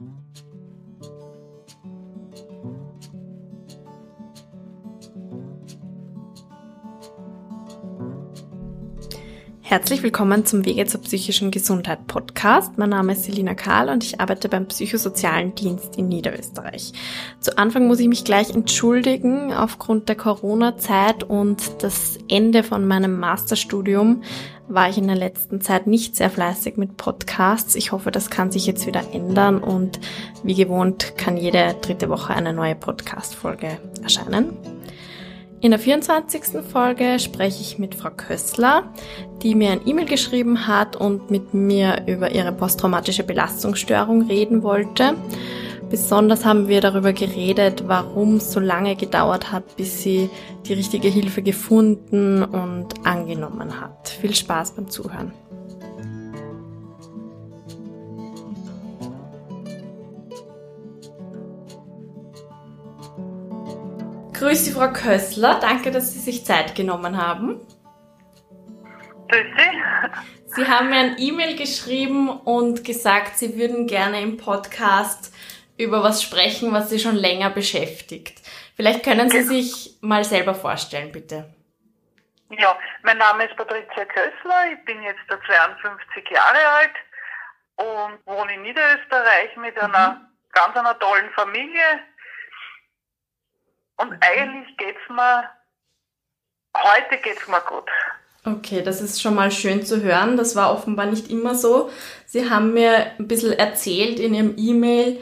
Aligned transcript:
Mm-hmm. 0.00 0.47
Herzlich 9.68 10.02
willkommen 10.02 10.46
zum 10.46 10.64
Wege 10.64 10.86
zur 10.86 11.02
psychischen 11.02 11.50
Gesundheit 11.50 12.06
Podcast. 12.06 12.78
Mein 12.78 12.88
Name 12.88 13.12
ist 13.12 13.24
Selina 13.24 13.52
Karl 13.52 13.90
und 13.90 14.02
ich 14.02 14.18
arbeite 14.18 14.48
beim 14.48 14.66
Psychosozialen 14.66 15.54
Dienst 15.54 15.98
in 15.98 16.08
Niederösterreich. 16.08 16.94
Zu 17.40 17.58
Anfang 17.58 17.86
muss 17.86 18.00
ich 18.00 18.08
mich 18.08 18.24
gleich 18.24 18.48
entschuldigen. 18.48 19.52
Aufgrund 19.52 20.08
der 20.08 20.16
Corona-Zeit 20.16 21.22
und 21.22 21.82
das 21.82 22.16
Ende 22.30 22.62
von 22.62 22.88
meinem 22.88 23.20
Masterstudium 23.20 24.22
war 24.68 24.88
ich 24.88 24.96
in 24.96 25.06
der 25.06 25.16
letzten 25.16 25.60
Zeit 25.60 25.86
nicht 25.86 26.16
sehr 26.16 26.30
fleißig 26.30 26.78
mit 26.78 26.96
Podcasts. 26.96 27.74
Ich 27.74 27.92
hoffe, 27.92 28.10
das 28.10 28.30
kann 28.30 28.50
sich 28.50 28.66
jetzt 28.66 28.86
wieder 28.86 29.12
ändern 29.12 29.58
und 29.58 30.00
wie 30.42 30.54
gewohnt 30.54 31.18
kann 31.18 31.36
jede 31.36 31.76
dritte 31.82 32.08
Woche 32.08 32.32
eine 32.32 32.54
neue 32.54 32.74
Podcast-Folge 32.74 33.78
erscheinen. 34.02 34.77
In 35.60 35.72
der 35.72 35.80
24. 35.80 36.62
Folge 36.70 37.18
spreche 37.18 37.60
ich 37.62 37.80
mit 37.80 37.96
Frau 37.96 38.10
Kössler, 38.10 38.84
die 39.42 39.56
mir 39.56 39.72
ein 39.72 39.80
E-Mail 39.84 40.06
geschrieben 40.06 40.68
hat 40.68 40.94
und 40.94 41.32
mit 41.32 41.52
mir 41.52 42.04
über 42.06 42.30
ihre 42.30 42.52
posttraumatische 42.52 43.24
Belastungsstörung 43.24 44.22
reden 44.28 44.62
wollte. 44.62 45.14
Besonders 45.90 46.44
haben 46.44 46.68
wir 46.68 46.80
darüber 46.80 47.12
geredet, 47.12 47.84
warum 47.88 48.36
es 48.36 48.52
so 48.52 48.60
lange 48.60 48.94
gedauert 48.94 49.50
hat, 49.50 49.76
bis 49.76 50.00
sie 50.00 50.30
die 50.66 50.74
richtige 50.74 51.08
Hilfe 51.08 51.42
gefunden 51.42 52.44
und 52.44 53.04
angenommen 53.04 53.80
hat. 53.80 54.10
Viel 54.10 54.36
Spaß 54.36 54.72
beim 54.72 54.88
Zuhören. 54.88 55.32
Grüß 64.38 64.66
Sie, 64.66 64.72
Frau 64.72 64.92
Kössler. 64.92 65.58
Danke, 65.60 65.90
dass 65.90 66.12
Sie 66.12 66.20
sich 66.20 66.46
Zeit 66.46 66.76
genommen 66.76 67.20
haben. 67.20 67.66
Grüß 69.28 69.46
Sie. 69.56 70.54
Sie 70.54 70.68
haben 70.68 70.90
mir 70.90 71.00
ein 71.00 71.16
E-Mail 71.18 71.56
geschrieben 71.56 72.30
und 72.30 72.84
gesagt, 72.84 73.36
Sie 73.36 73.58
würden 73.58 73.88
gerne 73.88 74.22
im 74.22 74.36
Podcast 74.36 75.34
über 75.76 76.04
was 76.04 76.22
sprechen, 76.22 76.72
was 76.72 76.88
Sie 76.88 77.00
schon 77.00 77.16
länger 77.16 77.50
beschäftigt. 77.50 78.40
Vielleicht 78.76 79.04
können 79.04 79.28
Sie 79.28 79.42
sich 79.42 79.98
mal 80.02 80.22
selber 80.22 80.54
vorstellen, 80.54 81.10
bitte. 81.10 81.52
Ja, 82.50 82.78
mein 83.02 83.18
Name 83.18 83.44
ist 83.44 83.56
Patricia 83.56 84.04
Kössler. 84.04 84.72
Ich 84.72 84.84
bin 84.84 85.02
jetzt 85.02 85.20
52 85.28 86.30
Jahre 86.30 86.64
alt 86.76 86.94
und 87.74 88.24
wohne 88.24 88.54
in 88.54 88.62
Niederösterreich 88.62 89.56
mit 89.56 89.76
einer 89.78 90.12
mhm. 90.12 90.26
ganz 90.52 90.76
einer 90.76 90.96
tollen 91.00 91.28
Familie 91.32 91.82
und 93.98 94.12
eigentlich 94.20 94.76
geht's 94.76 95.00
mir, 95.08 95.44
heute 96.76 97.18
geht's 97.22 97.46
mir 97.48 97.60
gut. 97.60 97.88
Okay, 98.44 98.82
das 98.82 99.00
ist 99.00 99.20
schon 99.20 99.34
mal 99.34 99.50
schön 99.50 99.84
zu 99.84 100.02
hören. 100.02 100.36
Das 100.36 100.56
war 100.56 100.72
offenbar 100.72 101.06
nicht 101.06 101.30
immer 101.30 101.54
so. 101.54 101.90
Sie 102.24 102.48
haben 102.48 102.72
mir 102.72 103.12
ein 103.18 103.28
bisschen 103.28 103.52
erzählt 103.52 104.20
in 104.20 104.32
Ihrem 104.32 104.54
E-Mail, 104.56 105.20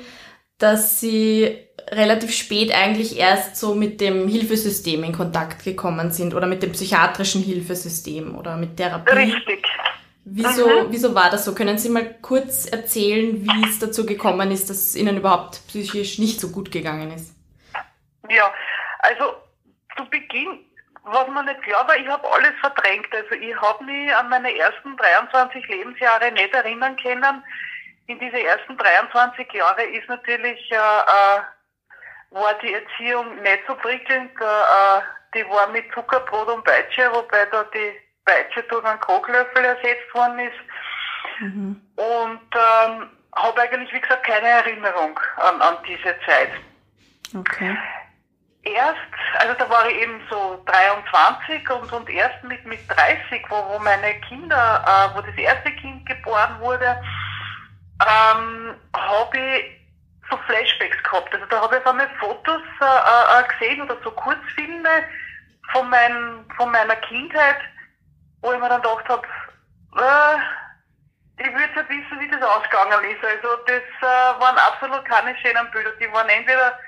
dass 0.59 1.01
Sie 1.01 1.59
relativ 1.91 2.35
spät 2.35 2.73
eigentlich 2.73 3.19
erst 3.19 3.57
so 3.57 3.75
mit 3.75 4.01
dem 4.01 4.29
Hilfesystem 4.29 5.05
in 5.05 5.13
Kontakt 5.13 5.65
gekommen 5.65 6.11
sind 6.11 6.35
oder 6.35 6.47
mit 6.47 6.63
dem 6.63 6.73
psychiatrischen 6.73 7.43
Hilfesystem 7.43 8.37
oder 8.37 8.57
mit 8.57 8.77
Therapie. 8.77 9.13
Richtig. 9.13 9.67
Wieso, 10.25 10.67
mhm. 10.67 10.87
wieso 10.91 11.15
war 11.15 11.31
das 11.31 11.45
so? 11.45 11.55
Können 11.55 11.79
Sie 11.79 11.89
mal 11.89 12.17
kurz 12.21 12.67
erzählen, 12.67 13.45
wie 13.45 13.69
es 13.69 13.79
dazu 13.79 14.05
gekommen 14.05 14.51
ist, 14.51 14.69
dass 14.69 14.79
es 14.79 14.97
Ihnen 14.97 15.19
überhaupt 15.19 15.63
psychisch 15.69 16.19
nicht 16.19 16.41
so 16.41 16.49
gut 16.49 16.73
gegangen 16.73 17.13
ist? 17.13 17.36
Ja, 18.31 18.53
also 19.01 19.37
zu 19.97 20.05
Beginn, 20.11 20.65
was 21.05 21.29
man 21.29 21.47
nicht 21.47 21.63
glaubt, 21.63 21.93
ich 21.97 22.09
habe 22.09 22.29
alles 22.33 22.53
verdrängt. 22.61 23.15
Also 23.15 23.35
ich 23.35 23.55
habe 23.61 23.85
mich 23.85 24.15
an 24.15 24.29
meine 24.29 24.55
ersten 24.57 24.97
23 24.97 25.67
Lebensjahre 25.69 26.33
nicht 26.33 26.53
erinnern 26.53 26.97
können. 26.97 27.45
In 28.09 28.19
diese 28.19 28.43
ersten 28.43 28.77
23 28.77 29.53
Jahre 29.53 29.83
ist 29.85 30.09
natürlich, 30.09 30.71
äh, 30.71 30.77
äh, 30.77 31.41
war 32.31 32.55
die 32.63 32.75
Erziehung 32.75 33.41
nicht 33.43 33.61
so 33.67 33.75
prickelnd. 33.77 34.33
Äh, 34.41 34.45
äh 34.45 35.03
die 35.35 35.45
war 35.51 35.69
mit 35.69 35.93
Zuckerbrot 35.93 36.49
und 36.49 36.65
Peitsche, 36.65 37.11
wobei 37.13 37.45
da 37.47 37.65
die 37.65 37.93
Peitsche 38.25 38.63
durch 38.63 38.85
einen 38.85 39.01
Kochlöffel 39.01 39.65
ersetzt 39.65 40.15
worden 40.15 40.39
ist. 40.39 41.41
Mhm. 41.41 41.83
Und 41.97 42.41
ähm, 42.55 43.11
habe 43.35 43.61
eigentlich, 43.61 43.93
wie 43.93 44.01
gesagt, 44.01 44.25
keine 44.25 44.49
Erinnerung 44.49 45.21
an, 45.37 45.61
an 45.61 45.77
diese 45.87 46.15
Zeit. 46.25 46.53
Okay 47.37 47.77
erst, 48.67 48.99
also 49.39 49.55
da 49.55 49.69
war 49.71 49.89
ich 49.89 49.97
eben 49.97 50.21
so 50.31 50.63
23 50.67 51.71
und, 51.71 51.93
und 51.93 52.11
erst 52.11 52.43
mit, 52.45 52.65
mit 52.67 52.81
30, 52.89 53.45
wo, 53.49 53.57
wo 53.69 53.79
meine 53.79 54.21
Kinder, 54.21 54.85
äh, 54.87 55.17
wo 55.17 55.21
das 55.21 55.37
erste 55.37 55.71
Kind 55.73 56.07
geboren 56.07 56.59
wurde, 56.61 57.01
ähm, 58.03 58.75
habe 58.95 59.39
ich 59.39 59.77
so 60.31 60.37
Flashbacks 60.47 61.03
gehabt. 61.03 61.33
Also 61.33 61.47
da 61.47 61.63
habe 61.63 61.77
ich 61.77 61.81
auf 61.83 61.87
einmal 61.87 62.11
Fotos 62.19 62.63
äh, 62.81 63.41
äh, 63.41 63.59
gesehen 63.59 63.83
oder 63.83 63.97
so 64.03 64.11
Kurzfilme 64.11 65.05
von, 65.73 65.89
mein, 65.89 66.45
von 66.57 66.71
meiner 66.71 66.97
Kindheit, 66.97 67.59
wo 68.43 68.53
ich 68.53 68.61
mir 68.61 68.69
dann 68.69 68.83
gedacht 68.83 69.09
habe, 69.09 69.27
äh, 69.97 70.39
ich 71.39 71.53
würde 71.53 71.95
nicht 71.95 72.11
wissen, 72.11 72.21
wie 72.21 72.31
das 72.31 72.43
ausgegangen 72.43 73.05
ist. 73.11 73.25
Also 73.25 73.57
das 73.67 73.83
äh, 74.01 74.41
waren 74.41 74.59
absolut 74.59 75.05
keine 75.05 75.37
schönen 75.39 75.71
Bilder. 75.71 75.93
Die 76.01 76.11
waren 76.13 76.29
entweder 76.29 76.79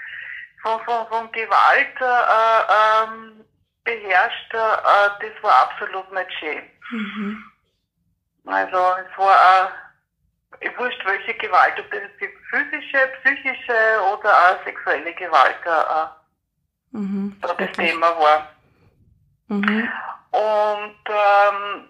von, 0.63 0.81
von, 0.85 1.07
von 1.09 1.33
Gewalt 1.33 2.01
äh, 2.01 3.05
ähm, 3.05 3.45
beherrscht, 3.85 4.55
äh, 4.55 4.59
das 5.21 5.43
war 5.43 5.69
absolut 5.71 6.13
nicht 6.13 6.33
schön. 6.39 6.63
Mhm. 6.91 7.45
Also 8.47 8.77
es 8.77 9.19
war 9.19 9.35
auch, 9.35 9.71
ich 10.61 10.79
wusste 10.79 11.05
welche 11.05 11.35
Gewalt, 11.35 11.79
ob 11.79 11.91
das 11.91 12.03
die 12.21 12.29
physische, 12.51 13.13
psychische 13.23 14.01
oder 14.13 14.33
auch 14.33 14.65
sexuelle 14.65 15.15
Gewalt 15.15 15.57
äh, 15.65 16.97
mhm. 16.97 17.37
das 17.41 17.51
okay. 17.53 17.73
Thema 17.73 18.19
war. 18.19 18.49
Mhm. 19.49 19.89
Und 20.31 20.99
ähm, 21.09 21.89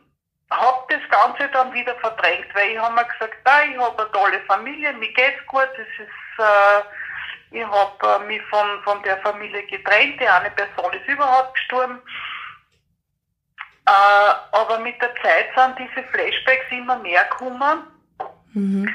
habe 0.51 0.87
das 0.89 1.01
Ganze 1.11 1.49
dann 1.53 1.73
wieder 1.73 1.95
verdrängt, 1.97 2.47
weil 2.55 2.71
ich 2.71 2.79
habe 2.79 2.95
mir 2.95 3.05
gesagt, 3.05 3.37
ah, 3.45 3.63
ich 3.65 3.79
habe 3.79 4.03
eine 4.03 4.13
tolle 4.13 4.41
Familie, 4.47 4.93
mir 4.95 5.13
geht's 5.13 5.45
gut, 5.47 5.69
das 5.77 5.87
ist 5.99 6.39
äh, 6.39 6.83
ich 7.51 7.65
habe 7.65 8.25
äh, 8.25 8.27
mich 8.27 8.43
von, 8.51 8.83
von 8.85 9.03
der 9.03 9.19
Familie 9.19 9.67
getrennt. 9.67 10.21
Die 10.21 10.29
eine 10.29 10.51
Person 10.51 10.93
ist 10.93 11.09
überhaupt 11.09 11.55
gestorben. 11.55 12.01
Äh, 13.87 14.35
aber 14.53 14.79
mit 14.81 15.01
der 15.01 15.15
Zeit 15.23 15.47
sind 15.57 15.79
diese 15.79 16.07
Flashbacks 16.09 16.71
immer 16.71 16.99
mehr 16.99 17.25
gekommen. 17.25 17.85
Mhm. 18.53 18.89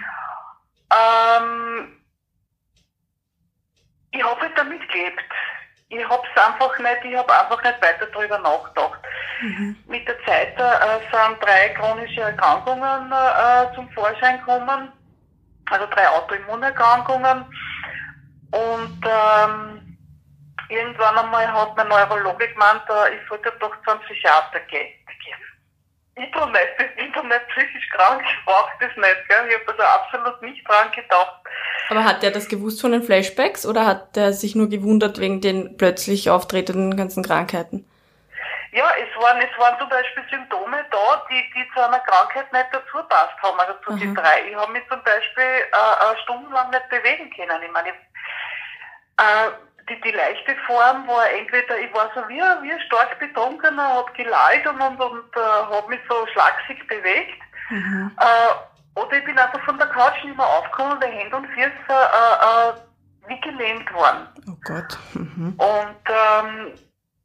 Ähm, 0.91 2.01
ich 4.11 4.23
habe 4.23 4.41
halt 4.41 4.57
damit 4.57 4.87
gelebt. 4.89 5.23
Ich 5.89 6.09
habe 6.09 6.23
es 6.35 6.43
einfach 6.43 6.77
nicht, 6.79 7.05
ich 7.05 7.17
habe 7.17 7.33
einfach 7.33 7.63
nicht 7.63 7.81
weiter 7.81 8.05
darüber 8.07 8.39
nachgedacht. 8.39 8.99
Mhm. 9.41 9.75
Mit 9.87 10.07
der 10.07 10.23
Zeit 10.25 10.57
äh, 10.59 10.99
sind 11.11 11.43
drei 11.43 11.69
chronische 11.69 12.21
Erkrankungen 12.21 13.11
äh, 13.11 13.75
zum 13.75 13.89
Vorschein 13.91 14.39
gekommen, 14.39 14.91
also 15.69 15.87
drei 15.87 16.07
Autoimmunerkrankungen. 16.09 17.45
Und 18.53 19.01
ähm, 19.03 19.97
irgendwann 20.69 21.17
einmal 21.17 21.51
hat 21.51 21.75
mein 21.75 21.87
Neurologe 21.87 22.47
gemeint, 22.49 22.83
äh, 22.87 23.15
ich 23.15 23.27
sollte 23.27 23.51
doch 23.59 23.73
zu 23.83 23.91
einem 23.91 24.01
Psychiater 24.01 24.59
gehen. 24.69 24.93
Ich 26.15 26.31
bin 26.31 26.51
nicht, 26.51 26.67
ich 26.97 27.23
nicht 27.23 27.47
psychisch 27.47 27.89
krank, 27.89 28.21
ich 28.23 28.45
brauche 28.45 28.69
das 28.79 28.95
nicht. 28.95 29.27
Gell? 29.27 29.47
Ich 29.49 29.55
habe 29.55 29.71
also 29.71 29.81
absolut 29.81 30.41
nicht 30.43 30.67
dran 30.69 30.91
gedacht. 30.91 31.41
Aber 31.89 32.03
hat 32.03 32.21
der 32.21 32.29
das 32.29 32.47
gewusst 32.47 32.81
von 32.81 32.91
den 32.91 33.01
Flashbacks 33.01 33.65
oder 33.65 33.87
hat 33.87 34.15
der 34.15 34.31
sich 34.31 34.53
nur 34.53 34.69
gewundert 34.69 35.19
wegen 35.19 35.41
den 35.41 35.75
plötzlich 35.75 36.29
auftretenden 36.29 36.95
ganzen 36.95 37.23
Krankheiten? 37.23 37.89
Ja, 38.73 38.89
es 38.97 39.21
waren, 39.21 39.39
es 39.41 39.59
waren 39.59 39.77
zum 39.79 39.89
Beispiel 39.89 40.23
Symptome 40.29 40.85
da, 40.91 41.25
die, 41.29 41.43
die 41.55 41.67
zu 41.73 41.79
einer 41.79 41.99
Krankheit 41.99 42.51
nicht 42.53 42.67
dazu 42.71 43.07
passt 43.07 43.41
haben, 43.41 43.59
also 43.59 43.73
zu 43.85 43.91
Aha. 43.91 43.97
den 43.97 44.13
drei. 44.15 44.49
Ich 44.49 44.55
habe 44.55 44.71
mich 44.71 44.83
zum 44.89 45.01
Beispiel 45.03 45.43
äh, 45.43 46.17
stundenlang 46.23 46.69
nicht 46.69 46.89
bewegen 46.89 47.31
können. 47.35 47.61
Ich 47.63 47.71
meine, 47.71 47.93
äh, 49.17 49.51
die, 49.89 49.99
die 50.01 50.11
leichte 50.11 50.55
Form 50.65 51.07
war 51.07 51.29
entweder, 51.31 51.77
ich 51.79 51.93
war 51.93 52.09
so 52.15 52.21
wie, 52.29 52.39
wie 52.39 52.71
ein 52.71 52.81
stark 52.87 53.19
betrunkener, 53.19 53.83
habe 53.83 54.11
gelallt 54.13 54.65
und, 54.67 54.81
und, 54.81 54.99
und 54.99 55.35
äh, 55.35 55.39
habe 55.39 55.89
mich 55.89 55.99
so 56.09 56.25
schlagsig 56.27 56.87
bewegt. 56.87 57.41
Mhm. 57.69 58.11
Äh, 58.19 58.99
oder 58.99 59.17
ich 59.17 59.25
bin 59.25 59.37
einfach 59.37 59.63
von 59.65 59.77
der 59.77 59.87
Couch 59.87 60.23
nicht 60.23 60.37
mehr 60.37 60.45
aufgekommen, 60.45 60.99
die 61.01 61.07
Hände 61.07 61.35
und 61.35 61.47
Füße 61.47 61.71
äh, 61.89 62.69
äh, 62.69 62.73
wie 63.27 63.41
gelähmt 63.41 63.91
worden. 63.93 64.27
Oh 64.47 64.57
Gott. 64.63 64.97
Mhm. 65.13 65.55
Und, 65.57 66.03
ähm, 66.07 66.73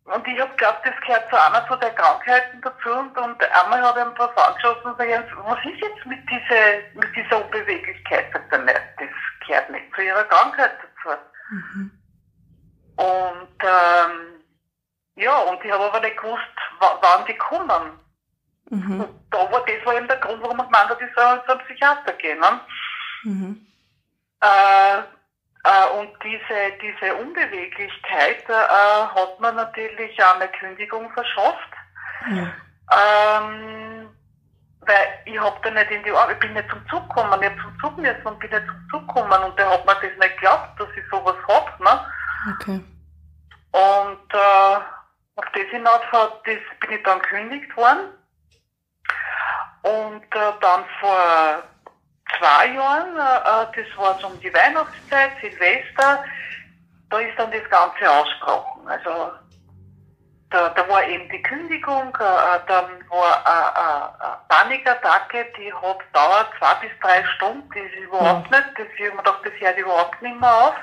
und 0.05 0.26
ich 0.26 0.40
habe 0.40 0.50
geglaubt, 0.52 0.81
das 0.85 0.94
gehört 1.06 1.29
zu 1.29 1.37
einer 1.37 1.67
von 1.67 1.79
der 1.81 1.90
Krankheiten 1.90 2.61
dazu. 2.62 2.90
Und, 2.90 3.17
und 3.19 3.43
einmal 3.62 3.82
habe 3.82 4.00
ich 4.00 4.06
ein 4.06 4.14
paar 4.14 4.49
angeschossen 4.49 4.87
und 4.87 4.99
gesagt, 4.99 5.31
was 5.44 5.58
ist 5.58 5.81
jetzt 5.81 6.06
mit, 6.06 6.20
diese, 6.31 6.82
mit 6.94 7.14
dieser 7.14 7.44
Unbeweglichkeit? 7.44 8.32
Sagt 8.32 8.52
er, 8.52 8.58
nein, 8.58 8.81
das 8.99 9.46
gehört 9.46 9.70
nicht 9.70 9.94
zu 9.94 10.02
ihrer 10.02 10.25
Krankheit. 10.25 10.73
Mhm. 11.50 11.90
Und 12.96 13.62
ähm, 13.62 14.42
ja, 15.16 15.38
und 15.40 15.64
ich 15.64 15.70
habe 15.70 15.84
aber 15.84 16.00
nicht 16.00 16.16
gewusst, 16.16 16.42
wann 16.78 17.26
die 17.26 17.36
kommen. 17.36 17.98
Mhm. 18.70 19.00
Und 19.00 19.32
war, 19.32 19.64
das 19.64 19.86
war 19.86 19.96
eben 19.96 20.08
der 20.08 20.18
Grund, 20.18 20.42
warum 20.42 20.58
ich 20.58 20.64
gemeint 20.64 20.90
habe, 20.90 21.04
ich 21.04 21.14
soll 21.14 21.42
zum 21.48 21.58
Psychiater 21.66 22.12
gehen. 22.14 22.38
Ne? 22.38 22.60
Mhm. 23.24 23.66
Äh, 24.40 24.98
äh, 25.64 25.98
und 25.98 26.10
diese, 26.22 26.72
diese 26.80 27.14
Unbeweglichkeit 27.16 28.48
äh, 28.48 28.52
hat 28.52 29.40
man 29.40 29.56
natürlich 29.56 30.22
auch 30.22 30.36
eine 30.36 30.48
Kündigung 30.48 31.10
verschafft. 31.12 31.72
Mhm. 32.26 32.52
Ähm, 32.92 33.97
weil 34.82 35.08
ich 35.25 35.38
hab 35.38 35.62
da 35.62 35.70
nicht 35.70 35.90
in 35.90 36.02
die 36.02 36.10
Arbeit, 36.10 36.36
ich 36.36 36.40
bin 36.40 36.54
nicht 36.54 36.70
zum 36.70 36.88
Zug 36.88 37.08
gekommen, 37.08 37.42
ich 37.42 37.48
hab 37.48 37.58
zum 37.60 37.80
Zug 37.80 37.98
müssen 37.98 38.26
und 38.26 38.38
bin 38.38 38.50
nicht 38.50 38.66
zum 38.66 38.88
Zug 38.90 39.08
gekommen 39.08 39.42
und 39.42 39.58
der 39.58 39.70
hat 39.70 39.84
mir 39.84 39.94
das 39.94 40.02
nicht 40.02 40.36
geglaubt, 40.36 40.80
dass 40.80 40.88
ich 40.96 41.04
sowas 41.10 41.36
hab, 41.48 41.80
ne? 41.80 42.06
Okay. 42.54 42.80
Und 43.72 44.34
äh, 44.34 44.76
auf 45.36 45.44
das 45.52 45.66
hinaus 45.70 46.00
hat, 46.10 46.40
das 46.44 46.58
bin 46.80 46.96
ich 46.96 47.02
dann 47.04 47.20
gekündigt 47.20 47.76
worden. 47.76 48.10
Und 49.82 50.25
äh, 50.34 50.52
dann 50.60 50.84
vor 51.00 51.62
zwei 52.38 52.66
Jahren, 52.75 53.16
äh, 53.16 53.20
äh, 53.20 53.84
das 53.84 53.98
war 53.98 54.19
so 54.20 54.28
um 54.28 54.40
die 54.40 54.52
Weihnachtszeit, 54.52 55.32
Silvester, 55.40 56.25
da 57.10 57.19
ist 57.19 57.38
dann 57.38 57.50
das 57.50 57.69
Ganze 57.70 58.10
ausgebrochen. 58.10 58.88
Also 58.88 59.32
da, 60.50 60.70
da 60.70 60.88
war 60.88 61.04
eben 61.04 61.28
die 61.28 61.42
Kündigung, 61.42 62.16
äh, 62.16 62.60
dann 62.66 62.86
war 63.10 63.46
eine, 63.46 64.20
eine 64.20 64.38
Panikattacke, 64.48 65.46
die 65.58 65.72
hat 65.72 65.98
dauert 66.12 66.48
zwei 66.58 66.74
bis 66.86 66.90
drei 67.02 67.24
Stunden, 67.36 67.68
das 67.68 67.82
ist 67.92 68.04
überhaupt 68.04 68.50
ja. 68.50 68.58
nicht, 68.58 68.70
das 68.78 68.86
ich 68.94 69.00
mir 69.00 69.16
gedacht, 69.18 69.40
das 69.44 69.52
hört 69.58 69.78
überhaupt 69.78 70.22
nicht 70.22 70.40
mehr 70.40 70.54
auf. 70.54 70.74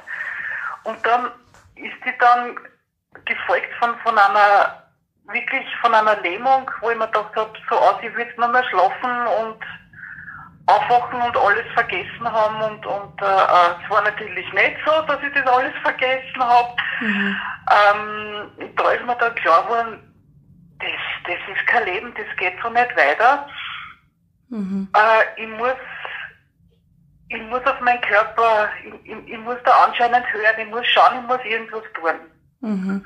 Und 0.84 1.04
dann 1.06 1.32
ist 1.76 1.96
die 2.06 2.18
dann 2.20 2.60
gefolgt 3.26 3.74
von, 3.80 3.98
von 4.00 4.18
einer, 4.18 4.84
wirklich 5.26 5.66
von 5.82 5.94
einer 5.94 6.18
Lähmung, 6.22 6.70
wo 6.82 6.92
ich 6.92 6.98
mir 6.98 7.08
gedacht 7.08 7.36
habe, 7.36 7.54
so 7.70 7.76
aus, 7.76 7.96
ich 8.04 8.16
würde 8.16 8.34
nur 8.38 8.50
mehr 8.50 8.64
schlafen 8.66 9.28
und 9.42 9.64
aufwachen 10.68 11.22
und 11.22 11.38
alles 11.38 11.66
vergessen 11.74 12.32
haben 12.32 12.62
und, 12.62 12.86
und 12.86 13.22
äh, 13.22 13.26
äh, 13.26 13.84
es 13.84 13.90
war 13.90 14.02
natürlich 14.04 14.52
nicht 14.54 14.78
so, 14.86 15.02
dass 15.08 15.22
ich 15.22 15.34
das 15.34 15.46
alles 15.48 15.74
vergessen 15.84 16.40
habe. 16.40 16.76
Mhm. 17.02 17.36
Ähm, 17.72 18.74
da 18.76 18.92
ist 18.92 19.06
mir 19.06 19.16
dann 19.16 19.36
klar 19.36 19.64
geworden, 19.64 20.14
das, 20.80 20.90
das 21.26 21.56
ist 21.56 21.68
kein 21.68 21.86
Leben, 21.86 22.14
das 22.16 22.38
geht 22.38 22.56
so 22.64 22.70
nicht 22.70 22.98
weiter. 22.98 23.48
Mhm. 24.50 24.88
Äh, 24.96 25.44
ich 25.44 25.50
muss 25.50 25.78
ich 27.28 27.42
muss 27.50 27.66
auf 27.66 27.80
meinen 27.82 28.02
Körper, 28.02 28.70
ich, 28.84 29.12
ich, 29.12 29.28
ich, 29.34 29.40
muss 29.40 29.58
da 29.66 29.86
anscheinend 29.86 30.32
hören, 30.32 30.60
ich 30.60 30.68
muss 30.68 30.86
schauen, 30.88 31.22
ich 31.22 31.28
muss 31.28 31.40
irgendwas 31.44 31.84
tun. 31.94 32.20
Mhm. 32.62 33.06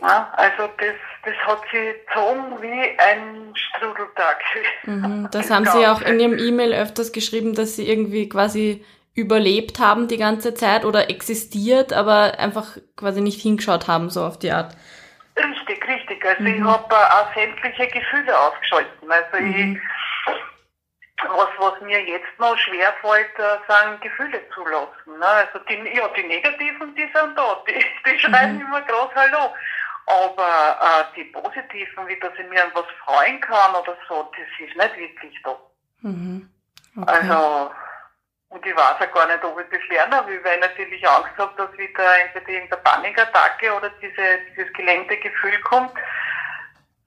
Ja, 0.00 0.32
also 0.36 0.70
das, 0.78 0.94
das 1.24 1.34
hat 1.46 1.60
sie 1.72 1.94
gezogen 2.06 2.60
wie 2.60 2.98
ein 2.98 3.54
Strudeltag. 3.54 4.38
Mhm, 4.84 5.28
das 5.32 5.50
haben 5.50 5.64
Sie 5.66 5.86
auch 5.86 6.02
in 6.02 6.20
Ihrem 6.20 6.38
E-Mail 6.38 6.74
öfters 6.74 7.12
geschrieben, 7.12 7.54
dass 7.54 7.76
Sie 7.76 7.88
irgendwie 7.88 8.28
quasi 8.28 8.84
überlebt 9.14 9.78
haben 9.78 10.08
die 10.08 10.18
ganze 10.18 10.54
Zeit 10.54 10.84
oder 10.84 11.08
existiert, 11.08 11.92
aber 11.92 12.38
einfach 12.38 12.76
quasi 12.96 13.20
nicht 13.20 13.40
hingeschaut 13.40 13.86
haben, 13.86 14.10
so 14.10 14.24
auf 14.24 14.38
die 14.38 14.50
Art. 14.50 14.76
Richtig, 15.36 15.88
richtig. 15.88 16.24
Also 16.24 16.42
mhm. 16.42 16.56
ich 16.56 16.62
habe 16.62 16.94
auch 16.94 17.34
sämtliche 17.34 17.86
Gefühle 17.88 18.38
ausgeschalten. 18.38 19.10
Also 19.10 19.44
mhm. 19.44 19.80
ich, 20.26 20.36
was, 21.28 21.48
was 21.58 21.80
mir 21.80 22.00
jetzt 22.04 22.38
noch 22.38 22.56
schwer 22.58 22.92
fällt, 23.00 23.30
sind 23.36 24.00
Gefühle 24.00 24.40
zulassen. 24.52 25.18
Ne? 25.18 25.26
Also 25.26 25.58
die, 25.68 25.96
ja, 25.96 26.08
die 26.08 26.24
negativen, 26.24 26.94
die 26.94 27.08
sind 27.14 27.36
da, 27.36 27.62
die, 27.68 27.84
die 28.06 28.18
schreiben 28.18 28.56
mhm. 28.56 28.62
immer 28.62 28.82
groß 28.82 29.10
Hallo. 29.14 29.54
Aber 30.06 30.78
äh, 30.80 31.16
die 31.16 31.24
positiven, 31.24 32.06
wie 32.06 32.18
dass 32.20 32.32
ich 32.38 32.48
mir 32.48 32.62
an 32.62 32.70
was 32.74 32.84
freuen 33.04 33.40
kann 33.40 33.74
oder 33.74 33.96
so, 34.08 34.30
das 34.32 34.68
ist 34.68 34.76
nicht 34.76 34.96
wirklich 34.96 35.42
da. 35.42 35.56
Mhm. 36.02 36.50
Okay. 36.96 37.10
Also, 37.12 37.70
und 38.50 38.64
ich 38.66 38.76
weiß 38.76 38.96
ja 39.00 39.06
gar 39.06 39.26
nicht, 39.26 39.42
ob 39.42 39.58
ich 39.58 39.66
das 39.70 39.88
lernen 39.88 40.28
will, 40.28 40.44
weil 40.44 40.54
ich 40.56 40.60
natürlich 40.60 41.08
Angst 41.08 41.36
habe, 41.38 41.52
dass 41.56 41.76
wieder 41.78 42.18
entweder 42.20 42.48
irgendeine 42.48 42.82
Panikattacke 42.82 43.74
oder 43.74 43.90
diese, 44.00 44.38
dieses 44.50 44.72
gelenkte 44.74 45.16
Gefühl 45.16 45.58
kommt. 45.62 45.92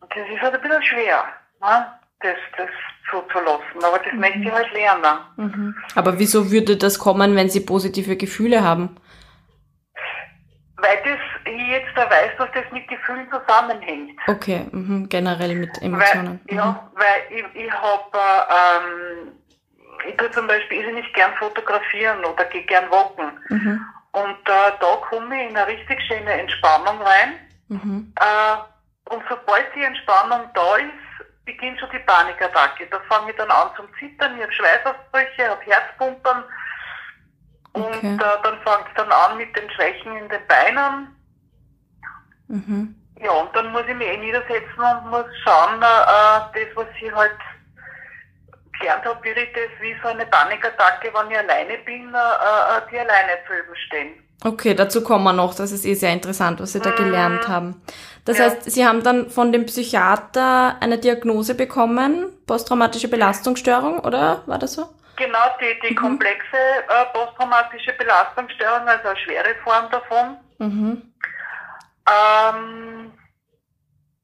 Und 0.01 0.11
das 0.11 0.27
ist 0.27 0.41
halt 0.41 0.55
ein 0.55 0.61
bisschen 0.61 0.83
schwer, 0.83 1.23
ne? 1.61 1.99
das, 2.21 2.35
das 2.57 2.69
zuzulassen. 3.09 3.83
Aber 3.83 3.99
das 3.99 4.13
mhm. 4.13 4.19
möchte 4.19 4.39
ich 4.39 4.51
halt 4.51 4.73
lernen. 4.73 5.19
Mhm. 5.37 5.75
Aber 5.95 6.19
wieso 6.19 6.51
würde 6.51 6.77
das 6.77 6.99
kommen, 6.99 7.35
wenn 7.35 7.49
Sie 7.49 7.61
positive 7.61 8.17
Gefühle 8.17 8.63
haben? 8.63 8.97
Weil 10.79 10.97
das 11.03 11.19
ich 11.51 11.67
jetzt 11.67 11.95
da 11.95 12.09
weiß, 12.09 12.31
dass 12.37 12.49
das 12.53 12.71
mit 12.71 12.87
Gefühlen 12.87 13.27
zusammenhängt. 13.31 14.19
Okay, 14.27 14.67
mhm, 14.71 15.09
generell 15.09 15.55
mit 15.55 15.81
Emotionen. 15.81 16.39
Weil, 16.45 16.53
mhm. 16.53 16.57
Ja, 16.57 16.91
weil 16.93 17.37
ich, 17.37 17.45
ich 17.55 17.71
habe, 17.71 18.19
ähm, 18.49 19.31
ich 20.07 20.15
tue 20.17 20.29
zum 20.31 20.45
Beispiel 20.45 20.85
ich 20.85 20.93
nicht 20.93 21.13
gern 21.15 21.33
fotografieren 21.35 22.23
oder 22.23 22.45
gehe 22.45 22.63
gern 22.63 22.89
walken. 22.91 23.31
Mhm. 23.49 23.85
Und 24.11 24.49
äh, 24.49 24.71
da 24.79 24.95
komme 25.09 25.35
ich 25.35 25.49
in 25.49 25.57
eine 25.57 25.67
richtig 25.67 25.99
schöne 26.07 26.31
Entspannung 26.31 27.01
rein. 27.01 27.33
Mhm. 27.69 28.13
Äh, 28.19 29.13
und 29.13 29.23
sobald 29.29 29.73
die 29.75 29.83
Entspannung 29.83 30.41
da 30.53 30.75
ist, 30.75 31.45
beginnt 31.45 31.79
schon 31.79 31.89
die 31.91 31.99
Panikattacke. 31.99 32.87
Da 32.91 32.99
fange 33.09 33.31
ich 33.31 33.37
dann 33.37 33.49
an 33.49 33.69
zum 33.75 33.87
Zittern, 33.97 34.35
ich 34.37 34.43
habe 34.43 34.53
Schweißausbrüche, 34.53 35.49
habe 35.49 35.61
Herzpumpern. 35.65 36.43
Okay. 37.81 38.11
Und 38.11 38.21
äh, 38.21 38.37
dann 38.43 38.57
fängt 38.59 38.87
es 38.87 38.93
dann 38.95 39.11
an 39.11 39.37
mit 39.37 39.55
den 39.55 39.69
Schwächen 39.71 40.15
in 40.17 40.29
den 40.29 40.41
Beinen. 40.47 41.15
Mhm. 42.47 42.95
Ja, 43.21 43.31
und 43.31 43.55
dann 43.55 43.71
muss 43.71 43.83
ich 43.87 43.95
mich 43.95 44.07
eh 44.07 44.17
niedersetzen 44.17 44.79
und 44.79 45.09
muss 45.09 45.25
schauen, 45.43 45.81
äh, 45.81 46.65
das, 46.65 46.75
was 46.75 46.87
ich 47.01 47.11
halt 47.11 47.31
gelernt 48.79 49.05
habe, 49.05 49.23
wie 49.23 49.29
ich 49.29 49.53
das 49.53 49.81
wie 49.81 49.95
so 50.01 50.09
eine 50.09 50.25
Panikattacke, 50.25 51.11
wenn 51.13 51.31
ich 51.31 51.37
alleine 51.37 51.77
bin, 51.79 52.13
äh, 52.13 52.17
äh, 52.17 52.81
die 52.91 52.99
alleine 52.99 53.39
zu 53.47 53.53
überstehen. 53.53 54.23
Okay, 54.43 54.75
dazu 54.75 55.03
kommen 55.03 55.23
wir 55.23 55.33
noch. 55.33 55.55
Das 55.55 55.71
ist 55.71 55.83
eh 55.83 55.95
sehr 55.95 56.13
interessant, 56.13 56.59
was 56.59 56.73
Sie 56.73 56.79
da 56.79 56.91
gelernt 56.91 57.47
mhm. 57.47 57.51
haben. 57.51 57.81
Das 58.23 58.37
ja. 58.37 58.45
heißt, 58.45 58.69
Sie 58.69 58.85
haben 58.85 59.01
dann 59.03 59.29
von 59.31 59.51
dem 59.51 59.65
Psychiater 59.65 60.77
eine 60.79 60.99
Diagnose 60.99 61.55
bekommen, 61.55 62.27
posttraumatische 62.45 63.07
Belastungsstörung, 63.07 63.99
oder 63.99 64.43
war 64.45 64.59
das 64.59 64.73
so? 64.73 64.89
Genau, 65.17 65.39
die, 65.59 65.79
die 65.87 65.93
mhm. 65.93 65.97
komplexe 65.97 66.57
äh, 66.87 67.05
posttraumatische 67.11 67.93
Belastungsstörung, 67.93 68.87
also 68.87 69.09
eine 69.09 69.19
schwere 69.19 69.55
Form 69.63 69.89
davon. 69.91 70.37
Mhm. 70.59 71.13
Ähm, 72.07 73.11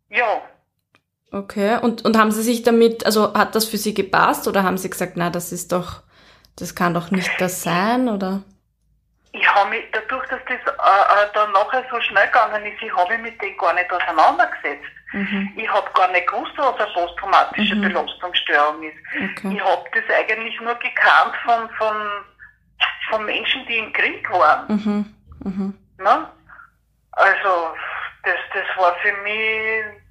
ja. 0.10 0.42
Okay, 1.32 1.80
und, 1.82 2.06
und 2.06 2.18
haben 2.18 2.32
Sie 2.32 2.44
sich 2.44 2.62
damit, 2.62 3.06
also 3.08 3.34
hat 3.34 3.56
das 3.56 3.66
für 3.66 3.78
Sie 3.78 3.96
gepasst 3.96 4.48
oder 4.48 4.64
haben 4.64 4.78
Sie 4.78 4.90
gesagt, 4.90 5.14
na, 5.16 5.32
das 5.32 5.52
ist 5.52 5.72
doch, 5.72 6.04
das 6.56 6.76
kann 6.76 6.94
doch 6.94 7.10
nicht 7.10 7.42
das 7.42 7.64
sein, 7.64 8.08
oder? 8.08 8.44
Ich 9.32 9.48
habe 9.56 9.72
mich, 9.72 9.84
dadurch, 9.92 10.28
dass 10.30 10.42
das 10.48 10.74
äh, 10.74 11.26
äh, 11.26 11.28
dann 11.34 11.52
nachher 11.54 11.84
so 11.90 12.00
schnell 12.02 12.28
gegangen 12.28 12.64
ist, 12.68 12.80
ich 12.84 12.96
habe 12.96 13.18
mich 13.18 13.32
mit 13.32 13.42
dem 13.42 13.58
gar 13.58 13.74
nicht 13.74 13.92
auseinandergesetzt. 13.92 14.86
Mhm. 15.14 15.54
Ich 15.56 15.70
habe 15.70 15.90
gar 15.94 16.12
nicht 16.12 16.28
gewusst, 16.28 16.52
was 16.58 16.80
eine 16.80 16.92
posttraumatische 16.94 17.76
mhm. 17.76 17.82
Belastungsstörung 17.82 18.84
ist. 18.84 18.98
Okay. 19.16 19.56
Ich 19.56 19.64
habe 19.64 19.84
das 19.94 20.16
eigentlich 20.18 20.60
nur 20.60 20.76
gekannt 20.76 21.36
von, 21.46 21.70
von, 21.78 21.96
von 23.10 23.26
Menschen, 23.26 23.66
die 23.68 23.78
im 23.78 23.94
Krieg 23.94 24.30
waren. 24.32 24.68
Mhm. 24.68 25.14
Mhm. 25.44 25.78
Ne? 26.00 26.28
Also, 27.12 27.74
das, 28.24 28.36
das 28.54 28.66
war 28.78 28.96
für 28.96 29.14
mich 29.24 30.04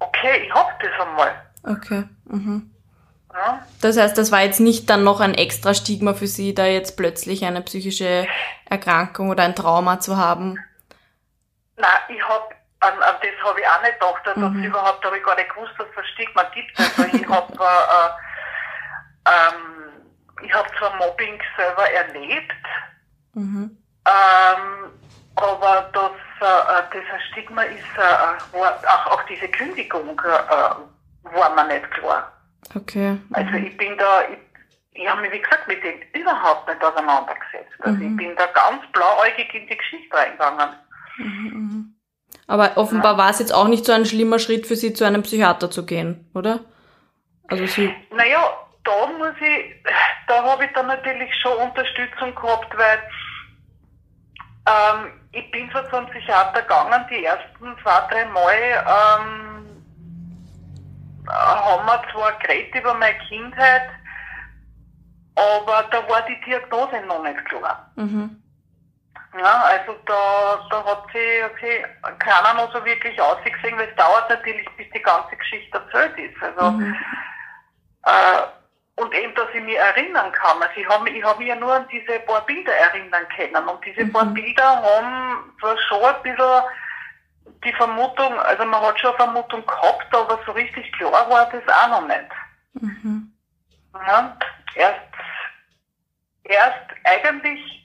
okay, 0.00 0.44
ich 0.46 0.52
hab 0.52 0.78
das 0.80 0.90
einmal. 1.00 1.34
Okay. 1.62 2.04
Mhm. 2.24 2.70
Ja. 3.32 3.62
Das 3.80 3.96
heißt, 3.96 4.16
das 4.16 4.32
war 4.32 4.42
jetzt 4.42 4.60
nicht 4.60 4.88
dann 4.90 5.04
noch 5.04 5.20
ein 5.20 5.34
extra 5.34 5.74
Stigma 5.74 6.14
für 6.14 6.26
Sie, 6.26 6.54
da 6.54 6.66
jetzt 6.66 6.96
plötzlich 6.96 7.44
eine 7.44 7.60
psychische 7.62 8.26
Erkrankung 8.68 9.30
oder 9.30 9.44
ein 9.44 9.54
Trauma 9.54 10.00
zu 10.00 10.16
haben? 10.16 10.58
Nein, 11.76 11.88
ich 12.08 12.22
hab, 12.26 12.54
an, 12.80 12.92
an 12.92 13.14
das 13.20 13.48
habe 13.48 13.60
ich 13.60 13.66
auch 13.66 13.82
nicht 13.82 14.00
gedacht, 14.00 14.26
dass 14.26 14.36
mhm. 14.36 14.64
überhaupt, 14.64 15.04
habe 15.04 15.18
ich 15.18 15.24
gar 15.24 15.36
nicht 15.36 15.48
gewusst, 15.54 15.72
dass 15.78 15.88
es 15.90 15.96
ein 15.96 16.04
Stigma 16.14 16.42
gibt. 16.54 16.78
Also 16.78 17.16
ich 17.16 17.28
habe 17.28 17.52
äh, 17.64 19.30
ähm, 19.30 19.88
ich 20.42 20.54
hab 20.54 20.68
zwar 20.78 20.94
Mobbing 20.96 21.40
selber 21.56 21.90
erlebt, 21.90 22.52
mhm. 23.34 23.76
ähm, 24.06 24.92
aber 25.36 25.90
das 25.92 26.12
äh, 26.40 26.44
äh, 26.44 26.82
das 26.92 27.22
Stigma 27.30 27.62
ist, 27.62 27.82
äh, 27.96 28.56
auch, 28.86 29.06
auch 29.06 29.22
diese 29.24 29.48
Kündigung 29.48 30.20
war 30.20 31.54
mir 31.54 31.74
nicht 31.74 31.90
klar. 31.90 32.32
Okay. 32.74 33.18
Also 33.32 33.54
ich 33.54 33.76
bin 33.76 33.96
da, 33.98 34.22
ich, 34.22 34.38
ich 34.92 35.08
habe 35.08 35.22
mich 35.22 35.32
wie 35.32 35.40
gesagt 35.40 35.66
mit 35.68 35.82
dem 35.82 36.00
überhaupt 36.12 36.68
nicht 36.68 36.82
auseinandergesetzt. 36.82 37.74
Also 37.80 37.98
mhm. 37.98 38.10
ich 38.10 38.16
bin 38.16 38.36
da 38.36 38.46
ganz 38.46 38.82
blauäugig 38.92 39.52
in 39.54 39.66
die 39.66 39.76
Geschichte 39.76 40.16
reingegangen. 40.16 40.76
Mhm, 41.18 41.50
mhm. 41.52 41.94
Aber 42.48 42.78
offenbar 42.78 43.18
war 43.18 43.28
es 43.28 43.38
jetzt 43.38 43.54
auch 43.54 43.68
nicht 43.68 43.84
so 43.84 43.92
ein 43.92 44.06
schlimmer 44.06 44.38
Schritt 44.38 44.66
für 44.66 44.74
Sie, 44.74 44.94
zu 44.94 45.04
einem 45.04 45.22
Psychiater 45.22 45.70
zu 45.70 45.84
gehen, 45.84 46.28
oder? 46.34 46.60
Also 47.46 47.66
Sie. 47.66 47.94
Naja, 48.10 48.42
da 48.84 49.06
muss 49.18 49.36
ich, 49.38 49.84
da 50.26 50.42
habe 50.42 50.64
ich 50.64 50.72
dann 50.72 50.86
natürlich 50.86 51.30
schon 51.36 51.52
Unterstützung 51.58 52.34
gehabt, 52.34 52.74
weil 52.76 52.98
ähm, 54.66 55.12
ich 55.32 55.50
bin 55.50 55.70
zwar 55.70 55.88
zum 55.90 56.06
Psychiater 56.06 56.62
gegangen, 56.62 57.04
die 57.10 57.22
ersten 57.22 57.76
zwei, 57.82 58.00
drei 58.10 58.24
Mal 58.24 58.54
ähm, 58.54 59.84
haben 61.28 61.86
wir 61.86 62.02
zwar 62.12 62.32
geredet 62.38 62.74
über 62.74 62.94
meine 62.94 63.18
Kindheit, 63.28 63.90
aber 65.34 65.84
da 65.90 66.08
war 66.08 66.24
die 66.26 66.40
Diagnose 66.46 67.02
noch 67.06 67.22
nicht 67.22 67.44
klar. 67.44 67.92
Mhm. 67.96 68.42
Ja, 69.36 69.62
also 69.62 69.94
da, 70.06 70.66
da 70.70 70.84
hat 70.84 71.04
sie, 71.12 71.42
hat 71.42 71.52
sie 71.60 71.84
keiner 72.18 72.54
noch 72.54 72.72
so 72.72 72.82
wirklich 72.84 73.20
ausgesehen, 73.20 73.76
weil 73.76 73.88
es 73.88 73.96
dauert 73.96 74.28
natürlich, 74.30 74.66
bis 74.76 74.86
die 74.90 75.02
ganze 75.02 75.36
Geschichte 75.36 75.76
erzählt 75.78 76.18
ist. 76.18 76.42
Also, 76.42 76.70
mhm. 76.70 76.96
äh, 78.04 79.00
und 79.02 79.14
eben, 79.14 79.34
dass 79.34 79.48
ich 79.54 79.62
mich 79.62 79.76
erinnern 79.76 80.32
kann. 80.32 80.60
Also 80.60 80.74
ich 80.76 80.88
habe 80.88 81.08
ich 81.10 81.22
hab 81.22 81.38
mich 81.38 81.48
ja 81.48 81.54
nur 81.54 81.72
an 81.72 81.86
diese 81.88 82.18
paar 82.20 82.44
Bilder 82.46 82.72
erinnern 82.72 83.26
können. 83.36 83.68
Und 83.68 83.84
diese 83.84 84.04
mhm. 84.04 84.12
paar 84.12 84.26
Bilder 84.26 84.82
haben 84.82 85.52
zwar 85.60 85.78
schon 85.78 86.04
ein 86.04 86.22
bisschen 86.22 86.62
die 87.64 87.72
Vermutung, 87.74 88.38
also 88.40 88.64
man 88.64 88.82
hat 88.82 88.98
schon 88.98 89.10
eine 89.10 89.18
Vermutung 89.18 89.64
gehabt, 89.66 90.14
aber 90.14 90.38
so 90.46 90.52
richtig 90.52 90.90
klar 90.92 91.28
war 91.28 91.50
das 91.50 91.62
auch 91.68 91.88
noch 91.88 92.08
nicht. 92.08 92.30
Mhm. 92.74 93.32
Ja, 93.94 94.36
erst, 94.74 95.00
erst 96.44 96.90
eigentlich 97.04 97.77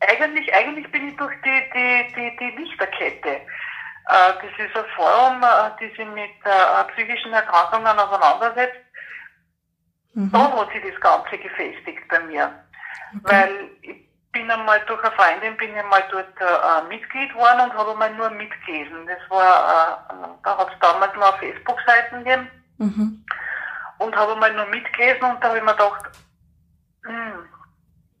eigentlich, 0.00 0.52
eigentlich 0.54 0.90
bin 0.90 1.08
ich 1.08 1.16
durch 1.16 1.34
die, 1.44 1.62
die, 1.74 2.14
die, 2.14 2.36
die 2.36 2.62
Lichterkette. 2.62 3.28
Äh, 3.28 3.40
das 4.06 4.66
ist 4.66 4.76
ein 4.76 4.84
Forum, 4.94 5.42
äh, 5.42 5.70
die 5.80 5.88
sich 5.96 6.08
mit 6.08 6.30
äh, 6.44 6.84
psychischen 6.94 7.32
Erkrankungen 7.32 7.98
auseinandersetzt. 7.98 8.80
Mhm. 10.14 10.30
Da 10.32 10.52
hat 10.52 10.72
sich 10.72 10.82
das 10.82 11.00
Ganze 11.00 11.38
gefestigt 11.38 12.08
bei 12.08 12.20
mir. 12.20 12.52
Okay. 13.16 13.32
Weil 13.32 13.70
ich 13.82 14.06
bin 14.32 14.50
einmal 14.50 14.80
durch 14.86 15.02
eine 15.02 15.12
Freundin 15.12 15.56
bin 15.56 15.70
ich 15.70 15.78
einmal 15.78 16.04
dort 16.10 16.40
äh, 16.40 16.88
Mitglied 16.88 17.30
geworden 17.30 17.70
und 17.70 17.74
habe 17.74 17.92
einmal 17.92 18.14
nur 18.14 18.30
mitgelesen. 18.30 19.06
Das 19.06 19.30
war, 19.30 20.06
äh, 20.10 20.28
da 20.42 20.58
hat 20.58 20.68
es 20.72 20.78
damals 20.80 21.14
noch 21.14 21.38
Facebook-Seiten 21.38 22.24
gegeben. 22.24 22.50
Mhm. 22.78 23.24
Und 23.98 24.14
habe 24.14 24.32
einmal 24.32 24.52
nur 24.52 24.66
mitgelesen 24.66 25.22
und 25.22 25.42
da 25.42 25.48
habe 25.48 25.58
ich 25.58 25.64
mir 25.64 25.72
gedacht, 25.72 26.10
hm, 27.04 27.48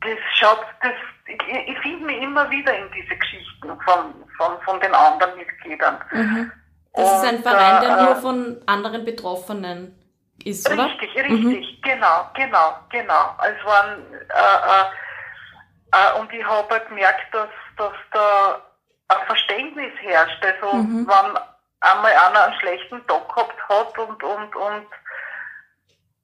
das 0.06 0.18
schaut, 0.38 0.64
das 0.82 0.92
ich, 1.26 1.68
ich 1.68 1.78
finde 1.80 2.06
mich 2.06 2.22
immer 2.22 2.48
wieder 2.50 2.76
in 2.76 2.90
diese 2.92 3.16
Geschichten 3.16 3.68
von, 3.80 4.14
von, 4.36 4.60
von 4.64 4.80
den 4.80 4.94
anderen 4.94 5.36
Mitgliedern. 5.36 5.98
Mhm. 6.12 6.52
Das 6.94 7.04
und, 7.04 7.16
ist 7.16 7.24
ein 7.24 7.42
Verein, 7.42 7.82
der 7.82 7.98
äh, 7.98 8.02
nur 8.04 8.16
von 8.16 8.62
anderen 8.66 9.04
Betroffenen 9.04 9.98
ist, 10.44 10.70
oder? 10.70 10.86
Richtig, 10.86 11.14
richtig, 11.16 11.78
mhm. 11.78 11.82
genau, 11.82 12.30
genau, 12.34 12.78
genau. 12.90 13.36
Es 13.40 13.66
waren, 13.66 14.02
äh, 14.12 15.98
äh, 15.98 16.16
äh 16.16 16.20
und 16.20 16.32
ich 16.32 16.44
habe 16.44 16.68
halt 16.70 16.88
gemerkt, 16.88 17.34
dass, 17.34 17.50
dass 17.76 17.92
da 18.12 18.62
ein 19.08 19.26
Verständnis 19.26 19.92
herrscht. 20.00 20.44
Also, 20.44 20.76
mhm. 20.76 21.06
wenn 21.06 21.38
einmal 21.80 22.12
einer 22.12 22.44
einen 22.44 22.60
schlechten 22.60 23.06
Tag 23.06 23.28
gehabt 23.28 23.68
hat 23.68 23.98
und, 23.98 24.22
und, 24.22 24.56
und 24.56 24.86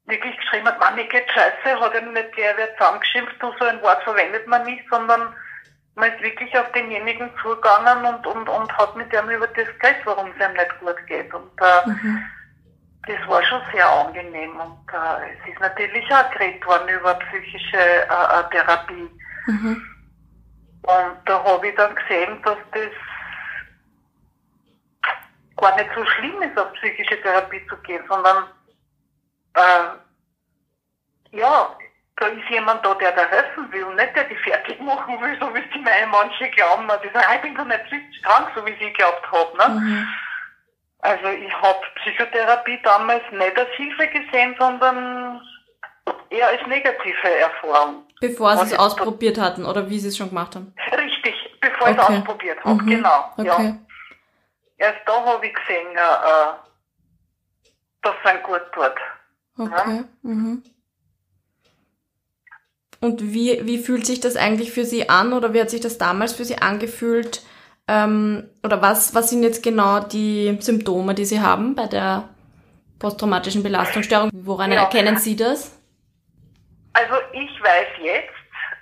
wirklich 0.07 0.37
geschrieben 0.37 0.67
hat, 0.67 0.81
Mann, 0.81 0.95
mir 0.97 1.07
geht 1.09 1.31
scheiße, 1.31 1.81
hat 1.81 1.95
ihm 1.95 2.13
nicht 2.13 2.33
gleich 2.33 2.57
wer 2.57 2.77
zusammengeschimpft, 2.77 3.41
du, 3.41 3.53
so 3.59 3.65
ein 3.65 3.83
Wort 3.83 4.03
verwendet 4.03 4.47
man 4.47 4.65
nicht, 4.65 4.85
sondern 4.91 5.35
man 5.95 6.13
ist 6.13 6.23
wirklich 6.23 6.57
auf 6.59 6.71
denjenigen 6.73 7.31
zugegangen 7.43 8.05
und, 8.05 8.27
und, 8.27 8.49
und 8.49 8.79
hat 8.79 8.97
mit 8.97 9.13
dem 9.13 9.29
über 9.29 9.47
das 9.49 9.67
geredet, 9.79 10.03
warum 10.05 10.31
es 10.31 10.47
ihm 10.47 10.53
nicht 10.55 10.81
gut 10.81 11.07
geht. 11.07 11.33
Und 11.35 11.51
äh, 11.61 11.89
mhm. 11.89 12.23
das 13.07 13.29
war 13.29 13.43
schon 13.45 13.61
sehr 13.73 13.89
angenehm. 13.89 14.59
Und 14.59 14.79
äh, 14.93 15.33
es 15.33 15.53
ist 15.53 15.61
natürlich 15.61 16.11
auch 16.13 16.31
geredet 16.31 16.65
worden 16.67 16.89
über 16.89 17.15
psychische 17.15 17.77
äh, 17.77 18.05
äh 18.05 18.51
Therapie. 18.51 19.11
Mhm. 19.47 19.87
Und 20.83 21.19
da 21.27 21.45
habe 21.45 21.69
ich 21.69 21.75
dann 21.77 21.95
gesehen, 21.95 22.41
dass 22.43 22.59
das 22.73 22.91
gar 25.59 25.77
nicht 25.77 25.91
so 25.95 26.05
schlimm 26.07 26.43
ist, 26.43 26.59
auf 26.59 26.73
psychische 26.73 27.21
Therapie 27.21 27.65
zu 27.69 27.77
gehen, 27.83 28.03
sondern 28.09 28.45
äh, 29.55 31.37
ja, 31.37 31.77
da 32.17 32.27
ist 32.27 32.49
jemand 32.51 32.85
da, 32.85 32.95
der 32.95 33.13
da 33.13 33.27
helfen 33.27 33.73
will, 33.73 33.95
nicht 33.95 34.15
der 34.15 34.25
die 34.25 34.37
fertig 34.37 34.81
machen 34.81 35.21
will, 35.21 35.37
so 35.41 35.53
wie 35.55 35.63
sie 35.73 35.79
meine 35.81 36.07
manche 36.07 36.49
glauben. 36.51 36.89
Die 37.03 37.09
sagen, 37.09 37.33
ich 37.35 37.43
bin 37.43 37.55
doch 37.55 37.65
nicht 37.65 37.85
psychisch 37.85 38.23
krank, 38.23 38.49
so 38.55 38.65
wie 38.67 38.73
sie 38.73 38.93
geglaubt 38.93 39.31
haben. 39.33 39.57
Ne? 39.59 39.81
Mhm. 39.81 40.09
Also 41.01 41.27
ich 41.29 41.53
habe 41.61 41.81
Psychotherapie 41.97 42.81
damals 42.85 43.25
nicht 43.33 43.59
als 43.59 43.71
Hilfe 43.71 44.07
gesehen, 44.07 44.55
sondern 44.59 45.41
eher 46.31 46.49
als 46.49 46.65
negative 46.67 47.39
Erfahrung. 47.41 48.07
Bevor 48.21 48.57
Sie 48.59 48.75
es 48.75 48.79
ausprobiert 48.79 49.39
hatten 49.39 49.65
oder 49.65 49.89
wie 49.91 49.99
Sie 49.99 50.09
es 50.09 50.17
schon 50.17 50.29
gemacht 50.29 50.55
haben? 50.55 50.73
Richtig, 50.97 51.35
bevor 51.61 51.89
okay. 51.89 51.93
ich 51.93 51.99
es 51.99 52.09
ausprobiert 52.09 52.65
habe, 52.65 52.83
mhm. 52.83 52.87
genau. 52.87 53.33
Okay. 53.37 53.47
Ja. 53.47 53.77
Erst 54.79 55.01
da 55.07 55.25
habe 55.25 55.47
ich 55.47 55.55
gesehen, 55.55 55.97
äh, 55.97 56.01
äh 56.01 56.53
dass 58.03 58.15
es 58.25 58.31
einem 58.31 58.43
gut 58.43 58.63
tut. 58.73 58.95
Okay. 59.59 59.71
Ja. 59.97 60.05
Mhm. 60.23 60.63
Und 63.01 63.21
wie, 63.35 63.67
wie 63.67 63.79
fühlt 63.79 64.07
sich 64.07 64.21
das 64.21 64.37
eigentlich 64.37 64.71
für 64.71 64.85
Sie 64.85 65.09
an 65.09 65.33
oder 65.33 65.53
wie 65.53 65.61
hat 65.61 65.71
sich 65.71 65.81
das 65.81 65.99
damals 65.99 66.33
für 66.33 66.45
Sie 66.45 66.59
angefühlt? 66.59 67.43
Ähm, 67.89 68.49
oder 68.63 68.81
was, 68.81 69.13
was 69.15 69.31
sind 69.31 69.43
jetzt 69.43 69.63
genau 69.63 69.99
die 69.99 70.57
Symptome, 70.61 71.15
die 71.15 71.25
Sie 71.25 71.41
haben 71.41 71.75
bei 71.75 71.89
der 71.89 72.29
posttraumatischen 73.01 73.65
Belastungsstörung? 73.65 74.31
Woran 74.33 74.71
ja. 74.71 74.83
erkennen 74.83 75.17
Sie 75.17 75.35
das? 75.35 75.77
Also 76.93 77.15
ich 77.33 77.63
weiß 77.63 77.89
jetzt, 78.03 78.35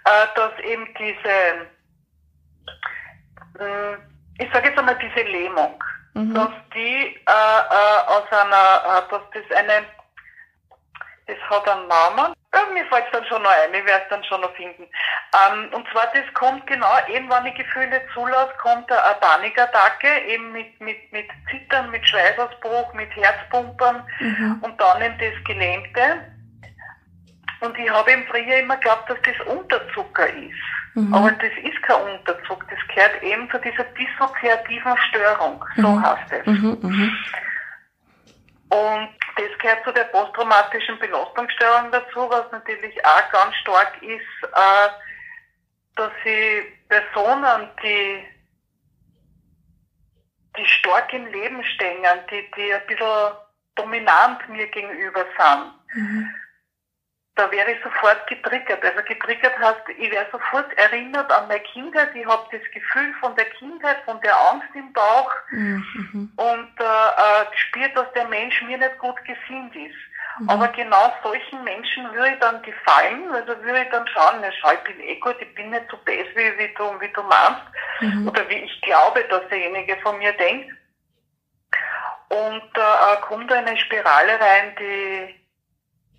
äh, 0.04 0.26
dass 0.34 0.52
eben 0.64 0.86
diese, 0.98 1.30
äh, 3.64 3.96
ich 4.38 4.52
sage 4.52 4.68
jetzt 4.68 4.78
einmal 4.78 4.98
diese 4.98 5.26
Lähmung, 5.26 5.82
mhm. 6.12 6.34
dass 6.34 6.50
die 6.74 7.16
äh, 7.16 7.20
äh 7.26 8.00
aus 8.06 8.30
einer, 8.30 9.06
dass 9.08 9.22
das 9.32 9.56
eine 9.56 9.86
das 11.30 11.50
hat 11.50 11.68
einen 11.68 11.88
Namen. 11.88 12.34
Ja, 12.52 12.60
mir 12.72 12.84
fällt 12.86 13.06
es 13.06 13.12
dann 13.12 13.24
schon 13.26 13.42
noch 13.42 13.50
ein, 13.50 13.72
ich 13.72 13.86
werde 13.86 14.02
es 14.02 14.10
dann 14.10 14.24
schon 14.24 14.40
noch 14.40 14.54
finden. 14.56 14.82
Ähm, 14.82 15.68
und 15.72 15.86
zwar, 15.92 16.06
das 16.12 16.34
kommt 16.34 16.66
genau, 16.66 16.90
eben 17.08 17.30
wenn 17.30 17.46
ich 17.46 17.54
Gefühle 17.54 18.02
zulasse, 18.12 18.52
kommt 18.60 18.90
eine 18.90 19.14
Panikattacke, 19.20 20.08
eben 20.26 20.50
mit, 20.52 20.80
mit, 20.80 21.12
mit 21.12 21.26
Zittern, 21.48 21.90
mit 21.90 22.06
Schweißausbruch, 22.06 22.92
mit 22.94 23.14
Herzpumpern 23.14 24.02
mhm. 24.18 24.58
und 24.62 24.80
dann 24.80 25.00
eben 25.00 25.18
das 25.18 25.44
Gelähmte. 25.44 26.02
Und 27.60 27.78
ich 27.78 27.90
habe 27.90 28.10
im 28.10 28.26
früher 28.26 28.58
immer 28.58 28.76
geglaubt, 28.76 29.08
dass 29.08 29.18
das 29.22 29.46
Unterzucker 29.46 30.26
ist. 30.28 30.54
Mhm. 30.94 31.14
Aber 31.14 31.30
das 31.30 31.52
ist 31.62 31.82
kein 31.82 32.18
Unterzucker, 32.18 32.66
das 32.68 32.94
gehört 32.94 33.22
eben 33.22 33.48
zu 33.50 33.58
dieser 33.58 33.84
dissoziativen 33.84 34.96
Störung, 35.08 35.64
so 35.76 35.88
mhm. 35.88 36.04
heißt 36.04 36.32
es. 36.32 36.46
Mhm, 36.46 36.78
mhm. 36.82 37.16
Und 38.70 39.10
das 39.36 39.58
gehört 39.58 39.84
zu 39.84 39.92
der 39.92 40.04
posttraumatischen 40.04 40.98
Belastungsstörung 40.98 41.90
dazu, 41.90 42.30
was 42.30 42.50
natürlich 42.52 43.04
auch 43.04 43.30
ganz 43.32 43.54
stark 43.56 44.00
ist, 44.02 44.50
äh, 44.52 44.88
dass 45.96 46.12
sie 46.24 46.62
Personen, 46.88 47.68
die, 47.82 48.24
die 50.56 50.66
stark 50.66 51.12
im 51.12 51.26
Leben 51.26 51.62
stehen, 51.64 52.04
die, 52.30 52.50
die 52.56 52.72
ein 52.72 52.86
bisschen 52.86 53.32
dominant 53.74 54.48
mir 54.48 54.66
gegenüber 54.68 55.24
sind, 55.36 55.72
mhm 55.94 56.30
da 57.40 57.50
wäre 57.50 57.72
ich 57.72 57.82
sofort 57.82 58.26
getriggert. 58.26 58.84
Also 58.84 59.02
getriggert 59.02 59.58
heißt, 59.58 59.88
ich 59.96 60.10
wäre 60.10 60.26
sofort 60.30 60.70
erinnert 60.76 61.32
an 61.32 61.48
meine 61.48 61.60
Kindheit. 61.60 62.14
Ich 62.14 62.26
habe 62.26 62.44
das 62.52 62.70
Gefühl 62.70 63.14
von 63.18 63.34
der 63.34 63.46
Kindheit, 63.46 63.96
von 64.04 64.20
der 64.20 64.38
Angst 64.50 64.68
im 64.74 64.92
Bauch 64.92 65.32
mhm. 65.50 66.30
und 66.36 66.72
äh, 66.78 66.84
äh, 66.84 67.46
spürt, 67.54 67.96
dass 67.96 68.12
der 68.12 68.28
Mensch 68.28 68.60
mir 68.62 68.76
nicht 68.76 68.98
gut 68.98 69.16
gesinnt 69.24 69.74
ist. 69.74 69.96
Mhm. 70.38 70.50
Aber 70.50 70.68
genau 70.68 71.14
solchen 71.22 71.64
Menschen 71.64 72.12
würde 72.12 72.34
ich 72.34 72.40
dann 72.40 72.60
gefallen, 72.60 73.30
also 73.32 73.58
würde 73.62 73.84
ich 73.84 73.90
dann 73.90 74.06
schauen, 74.08 74.40
na 74.42 74.52
schau, 74.52 74.72
ich 74.72 74.80
bin 74.80 75.00
eh 75.00 75.18
gut, 75.20 75.36
ich 75.40 75.54
bin 75.54 75.70
nicht 75.70 75.86
so 75.90 75.96
best, 76.04 76.36
wie, 76.36 76.58
wie, 76.58 76.74
du, 76.74 77.00
wie 77.00 77.08
du 77.08 77.22
meinst, 77.22 77.62
mhm. 78.00 78.28
oder 78.28 78.46
wie 78.50 78.56
ich 78.56 78.80
glaube, 78.82 79.24
dass 79.30 79.48
derjenige 79.48 79.96
von 80.02 80.18
mir 80.18 80.32
denkt. 80.34 80.70
Und 82.28 82.70
äh, 82.76 83.20
kommt 83.22 83.50
da 83.50 83.56
eine 83.56 83.76
Spirale 83.78 84.38
rein, 84.38 84.76
die 84.78 85.39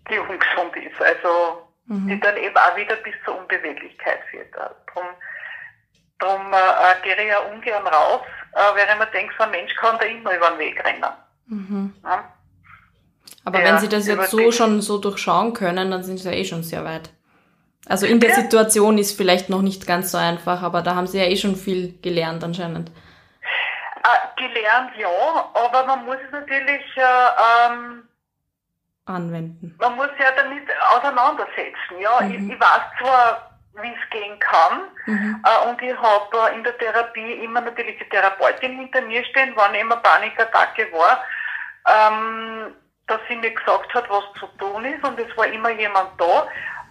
die 0.10 0.20
ungesund 0.20 0.76
ist. 0.76 1.02
Also 1.02 1.68
mhm. 1.86 2.08
die 2.08 2.20
dann 2.20 2.38
eben 2.38 2.56
auch 2.56 2.76
wieder 2.76 2.96
bis 2.98 3.14
zur 3.26 3.38
Unbeweglichkeit 3.40 4.20
führt. 4.30 4.54
Darum, 4.56 5.10
darum 6.20 6.54
äh, 6.54 7.04
gehe 7.04 7.22
ich 7.22 7.30
ja 7.30 7.40
ungern 7.40 7.88
raus, 7.88 8.22
äh, 8.56 8.82
ich 8.82 8.98
mir 8.98 9.06
denke, 9.08 9.34
so 9.38 9.44
ein 9.44 9.52
Mensch 9.52 9.76
kann 9.76 9.98
da 10.00 10.06
immer 10.06 10.36
über 10.36 10.50
den 10.52 10.60
Weg 10.60 10.84
rennen. 10.84 11.06
Mhm. 11.48 11.94
Ja? 12.04 12.34
Aber 13.44 13.60
ja, 13.60 13.66
wenn 13.66 13.80
Sie 13.80 13.90
das 13.90 14.08
jetzt 14.08 14.30
so 14.30 14.52
schon 14.52 14.82
so 14.82 14.98
durchschauen 14.98 15.54
können, 15.54 15.92
dann 15.92 16.04
sind 16.04 16.18
Sie 16.18 16.30
ja 16.30 16.36
eh 16.36 16.46
schon 16.46 16.64
sehr 16.64 16.86
weit. 16.86 17.10
Also 17.88 18.06
in 18.06 18.20
der 18.20 18.30
ja. 18.30 18.36
Situation 18.36 18.98
ist 18.98 19.18
vielleicht 19.18 19.50
noch 19.50 19.64
nicht 19.64 19.88
ganz 19.88 20.12
so 20.12 20.18
einfach, 20.18 20.62
aber 20.62 20.82
da 20.82 20.96
haben 20.96 21.08
Sie 21.08 21.18
ja 21.18 21.26
eh 21.26 21.36
schon 21.36 21.56
viel 21.56 22.00
gelernt 22.02 22.44
anscheinend. 22.44 22.92
Äh, 24.04 24.42
gelernt 24.42 24.92
ja, 24.98 25.10
aber 25.54 25.86
man 25.86 26.06
muss 26.06 26.18
es 26.26 26.32
natürlich 26.32 26.86
äh, 26.96 27.72
ähm, 27.72 28.04
anwenden. 29.12 29.76
Man 29.80 29.96
muss 29.96 30.10
ja 30.20 30.32
damit 30.36 30.68
auseinandersetzen. 30.96 32.00
Ja, 32.00 32.22
mhm. 32.22 32.32
ich, 32.32 32.54
ich 32.54 32.60
weiß 32.60 32.82
zwar, 33.00 33.52
wie 33.82 33.94
es 33.94 34.10
gehen 34.10 34.38
kann. 34.40 34.82
Mhm. 35.06 35.44
Äh, 35.46 35.70
und 35.70 35.82
ich 35.82 35.96
habe 35.96 36.52
äh, 36.52 36.56
in 36.56 36.64
der 36.64 36.78
Therapie 36.78 37.44
immer 37.44 37.62
natürlich 37.62 37.98
die 37.98 38.10
Therapeutin 38.10 38.78
hinter 38.78 39.02
mir 39.02 39.24
stehen, 39.26 39.54
wann 39.56 39.76
immer 39.76 39.98
Panikattacke 39.98 40.88
war, 40.92 41.24
ähm, 41.88 42.74
dass 43.08 43.20
sie 43.28 43.36
mir 43.36 43.52
gesagt 43.52 43.94
hat, 43.94 44.10
was 44.10 44.24
zu 44.40 44.48
tun 44.58 44.86
ist 44.86 45.04
und 45.04 45.20
es 45.20 45.36
war 45.38 45.48
immer 45.48 45.70
jemand 45.70 46.10
da. 46.18 46.48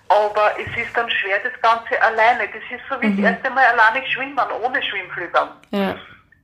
Aber 0.09 0.59
es 0.59 0.67
ist 0.77 0.97
dann 0.97 1.09
schwer, 1.09 1.39
das 1.39 1.61
Ganze 1.62 2.03
alleine. 2.03 2.49
Das 2.49 2.62
ist 2.71 2.85
so 2.89 3.00
wie 3.00 3.07
mhm. 3.07 3.23
das 3.23 3.33
erste 3.33 3.50
Mal 3.50 3.65
alleine 3.67 4.05
schwimmen, 4.07 4.41
ohne 4.61 4.83
Schwimmflügel. 4.83 5.49
Ja. 5.71 5.95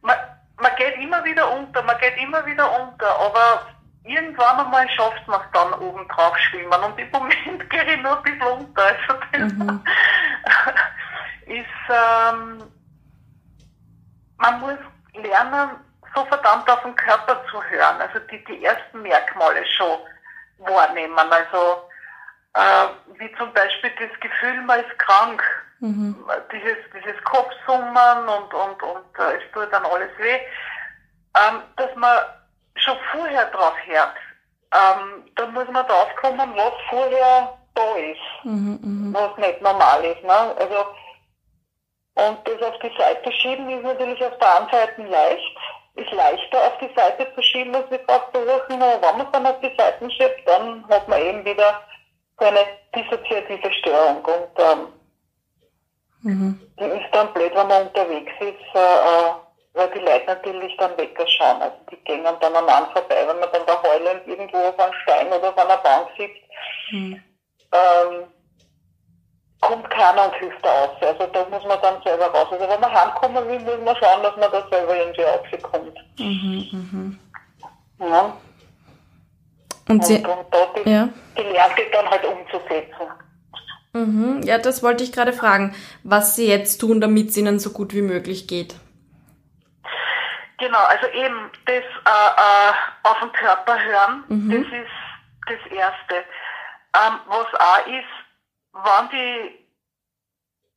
Man, 0.03 0.17
man 0.61 0.77
geht 0.77 0.97
immer 0.99 1.25
wieder 1.25 1.51
unter, 1.51 1.83
man 1.83 1.99
geht 1.99 2.17
immer 2.17 2.47
wieder 2.47 2.71
unter, 2.81 3.09
aber 3.19 3.67
irgendwann 4.07 4.61
einmal 4.61 4.89
schafft 4.91 5.27
man 5.27 5.41
es 5.41 5.47
dann 5.53 5.75
oben 5.75 6.07
drauf 6.09 6.37
schwimmen 6.39 6.83
und 6.83 6.99
im 6.99 7.11
Moment 7.11 7.71
gehe 7.71 7.95
ich 7.95 8.03
nur 8.03 8.17
ein 8.17 8.23
bisschen 8.23 8.43
unter. 8.43 8.83
Also 8.83 9.21
das 9.33 9.53
mhm. 9.53 9.85
ist, 11.47 11.89
ähm, 11.89 12.63
man 14.39 14.61
muss 14.61 14.79
lernen, 15.15 15.71
so 16.15 16.25
verdammt 16.27 16.71
auf 16.71 16.83
den 16.83 16.95
Körper 16.97 17.45
zu 17.51 17.63
hören, 17.65 18.01
also 18.01 18.19
die, 18.31 18.43
die 18.45 18.65
ersten 18.65 19.03
Merkmale 19.03 19.65
schon 19.67 19.99
wahrnehmen. 20.59 21.19
Also 21.19 21.89
äh, 22.55 23.19
wie 23.19 23.33
zum 23.37 23.53
Beispiel 23.53 23.91
das 23.99 24.21
Gefühl, 24.21 24.63
man 24.63 24.81
ist 24.81 24.99
krank. 24.99 25.43
Mhm. 25.81 26.17
Dieses, 26.51 26.77
dieses 26.95 27.23
Kopfsummen 27.25 28.29
und, 28.29 28.55
und, 28.55 28.83
und 28.83 29.19
äh, 29.19 29.37
es 29.37 29.53
tut 29.53 29.71
dann 29.71 29.85
alles 29.85 30.11
weh. 30.19 30.39
Ähm, 31.37 31.61
dass 31.77 31.95
man 31.97 32.19
schon 32.77 32.97
vorher 33.13 33.47
drauf 33.51 33.75
hört, 33.87 34.15
ähm, 34.73 35.25
dann 35.37 35.53
muss 35.53 35.69
man 35.69 35.87
drauf 35.87 36.09
kommen, 36.21 36.53
was 36.57 36.73
vorher 36.89 37.57
da 37.75 37.97
ist, 37.97 38.45
mhm, 38.45 38.79
mhm, 38.83 39.15
was 39.15 39.37
nicht 39.37 39.61
normal 39.63 40.05
ist. 40.05 40.23
Ne? 40.23 40.33
Also, 40.33 40.87
und 42.15 42.39
das 42.45 42.63
auf 42.63 42.79
die 42.81 42.93
Seite 42.99 43.33
schieben 43.33 43.69
ist 43.71 43.85
natürlich 43.85 44.25
auf 44.25 44.39
der 44.39 44.57
einen 44.57 44.71
Seite 44.71 45.03
leicht, 45.03 45.57
ist 45.97 46.13
leichter 46.13 46.59
auf 46.59 46.79
die 46.81 46.95
Seite 46.97 47.27
zu 47.35 47.43
schieben, 47.43 47.75
als 47.75 47.91
wir 47.91 47.99
gerade 47.99 48.25
berufen, 48.33 48.83
aber 48.83 49.03
wenn 49.03 49.17
man 49.19 49.27
es 49.27 49.33
dann 49.33 49.47
auf 49.47 49.61
die 49.61 49.75
Seiten 49.77 50.11
schiebt, 50.11 50.47
dann 50.47 50.87
hat 50.89 51.07
man 51.09 51.21
eben 51.21 51.45
wieder 51.45 51.83
so 52.39 52.47
eine 52.47 52.67
dissoziative 52.95 53.73
Störung 53.73 54.25
und 54.25 54.49
ähm, 54.59 54.89
mhm. 56.23 56.61
die 56.79 56.85
ist 56.85 57.13
dann 57.13 57.33
blöd, 57.33 57.55
wenn 57.55 57.69
man 57.69 57.87
unterwegs 57.87 58.33
ist, 58.41 58.75
äh, 58.75 58.79
äh 58.79 59.46
weil 59.77 59.91
die 59.91 59.99
Leute 60.01 60.25
natürlich 60.27 60.75
dann 60.79 60.97
wegschauen. 60.97 61.63
Also 61.63 61.77
die 61.91 61.97
gehen 62.05 62.25
dann 62.25 62.37
aneinander 62.37 62.91
vorbei, 62.93 63.27
wenn 63.29 63.39
man 63.39 63.49
dann 63.53 63.67
da 63.67 63.83
heulend 63.83 64.27
irgendwo 64.27 64.57
auf 64.57 64.79
einem 64.79 64.95
Stein 65.03 65.27
oder 65.29 65.51
auf 65.51 65.59
einer 65.59 65.77
Bank 65.77 66.09
sitzt. 66.17 66.43
Mhm. 66.91 67.23
Ähm, 67.73 68.25
kommt 69.61 69.91
keiner 69.91 70.25
und 70.25 70.35
hilft 70.37 70.65
da 70.65 70.85
aus. 70.85 70.91
Also 71.03 71.27
da 71.27 71.47
muss 71.51 71.65
man 71.65 71.79
dann 71.83 72.03
selber 72.03 72.27
raus. 72.27 72.49
Also 72.51 72.69
wenn 72.69 72.81
man 72.81 72.93
heimkommen 72.93 73.47
will, 73.47 73.61
muss 73.61 73.85
man 73.85 73.97
schauen, 73.97 74.23
dass 74.23 74.37
man 74.37 74.51
da 74.51 74.67
selber 74.71 74.97
irgendwie 74.97 75.23
rauskommt. 75.23 75.99
Mhm, 76.19 76.69
mhm. 76.73 77.19
Ja. 78.01 78.37
Und, 79.89 80.05
Sie, 80.05 80.17
und, 80.17 80.27
und 80.27 80.47
da 80.51 80.67
die, 80.75 80.91
ja. 80.91 81.09
die 81.37 81.43
Lernte 81.43 81.83
dann 81.93 82.11
halt 82.11 82.25
umzusetzen. 82.25 83.07
Mhm. 83.93 84.43
Ja, 84.43 84.59
das 84.59 84.83
wollte 84.83 85.05
ich 85.05 85.13
gerade 85.13 85.33
fragen, 85.33 85.75
was 86.03 86.35
Sie 86.35 86.49
jetzt 86.49 86.79
tun, 86.79 87.01
damit 87.01 87.29
es 87.29 87.37
Ihnen 87.37 87.59
so 87.59 87.71
gut 87.71 87.95
wie 87.95 88.03
möglich 88.03 88.49
geht. 88.49 88.75
Genau, 90.59 90.83
also 90.85 91.07
eben 91.09 91.51
das 91.67 91.75
äh, 91.75 91.81
äh, 91.83 92.73
auf 93.03 93.21
den 93.21 93.33
Körper 93.33 93.79
hören, 93.79 94.25
mhm. 94.29 94.51
das 94.51 94.81
ist 94.81 94.91
das 95.47 95.71
Erste. 95.71 96.15
Ähm, 96.95 97.21
was 97.27 97.47
auch 97.55 97.87
ist, 97.87 98.15
wann 98.73 99.09
die, 99.11 99.67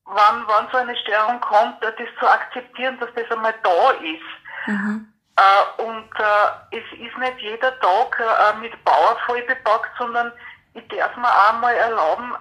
wann, 0.04 0.44
wann 0.48 0.68
so 0.72 0.78
eine 0.78 0.98
Störung 0.98 1.40
kommt, 1.40 1.82
das 1.82 1.94
zu 2.20 2.28
akzeptieren, 2.28 3.00
dass 3.00 3.10
das 3.16 3.32
einmal 3.32 3.56
da 3.64 3.92
ist. 3.92 4.68
Mhm. 4.68 5.14
Äh, 5.38 5.84
und 5.84 6.10
äh, 6.20 6.78
es 6.78 7.00
ist 7.00 7.18
nicht 7.18 7.40
jeder 7.40 7.80
Tag 7.80 8.20
äh, 8.20 8.60
mit 8.60 8.84
Bauer 8.84 9.18
voll 9.26 9.42
bepackt, 9.44 9.92
sondern 9.98 10.34
ich 10.74 10.86
darf 10.90 11.16
mir 11.16 11.30
auch 11.30 11.60
mal 11.62 11.74
erlauben, 11.74 12.36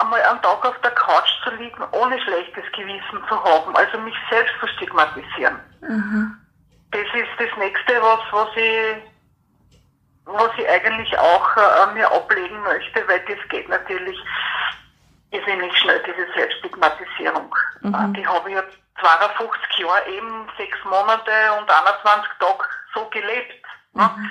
einmal 0.00 0.20
einen 0.22 0.42
Tag 0.42 0.64
auf 0.66 0.78
der 0.82 0.90
Couch 0.90 1.30
zu 1.44 1.50
liegen, 1.54 1.82
ohne 1.92 2.20
schlechtes 2.20 2.64
Gewissen 2.72 3.26
zu 3.26 3.42
haben, 3.42 3.74
also 3.74 3.98
mich 4.00 4.14
selbst 4.28 4.52
zu 4.60 4.66
stigmatisieren. 4.68 5.58
Mhm 5.80 6.38
das 6.90 7.06
ist 7.14 7.28
das 7.38 7.58
nächste, 7.58 8.02
was, 8.02 8.20
was 8.32 8.48
ich 8.56 8.96
was 10.24 10.50
ich 10.58 10.68
eigentlich 10.68 11.18
auch 11.18 11.56
äh, 11.56 11.94
mir 11.94 12.10
ablegen 12.12 12.60
möchte, 12.62 13.08
weil 13.08 13.20
das 13.20 13.38
geht 13.48 13.66
natürlich 13.68 14.18
irrsinnig 15.30 15.74
schnell, 15.78 16.02
diese 16.02 16.30
Selbststigmatisierung. 16.34 17.54
Mhm. 17.80 17.94
Äh, 17.94 18.12
die 18.12 18.26
habe 18.26 18.50
ich 18.50 18.56
jetzt 18.56 18.76
52 19.00 19.78
Jahre 19.78 20.06
eben 20.10 20.46
sechs 20.58 20.76
Monate 20.84 21.32
und 21.58 21.70
21 21.70 22.30
Tage 22.38 22.64
so 22.94 23.06
gelebt. 23.06 23.64
Ne? 23.94 24.02
Mhm 24.02 24.30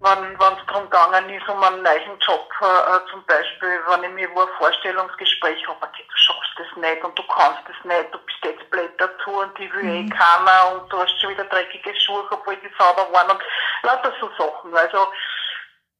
wenn 0.00 0.34
es 0.34 0.66
darum 0.66 0.90
gegangen 0.90 1.30
ist, 1.30 1.48
um 1.48 1.62
einen 1.62 1.82
neuen 1.82 2.18
Job, 2.20 2.48
äh, 2.60 3.10
zum 3.10 3.24
Beispiel, 3.24 3.80
wenn 3.88 4.04
ich 4.04 4.10
mir 4.10 4.28
wo 4.34 4.42
ein 4.42 4.48
Vorstellungsgespräch 4.58 5.66
habe, 5.66 5.78
okay, 5.82 6.04
du 6.08 6.16
schaffst 6.16 6.52
das 6.58 6.76
nicht 6.76 7.02
und 7.02 7.18
du 7.18 7.22
kannst 7.26 7.62
das 7.66 7.84
nicht, 7.84 8.12
du 8.12 8.18
bist 8.18 8.38
jetzt 8.44 8.55
blöd 8.70 8.92
dazu 8.98 9.30
und 9.30 9.56
die 9.58 9.72
will 9.72 9.84
eh 9.84 10.02
mhm. 10.02 10.08
eh 10.08 10.10
keiner 10.10 10.72
und 10.72 10.92
du 10.92 10.98
hast 10.98 11.20
schon 11.20 11.30
wieder 11.30 11.44
dreckige 11.44 11.94
Schuhe, 12.00 12.26
obwohl 12.30 12.56
die 12.56 12.70
sauber 12.78 13.12
waren 13.12 13.30
und 13.30 13.42
lauter 13.82 14.12
so 14.20 14.30
Sachen. 14.38 14.76
Also, 14.76 15.12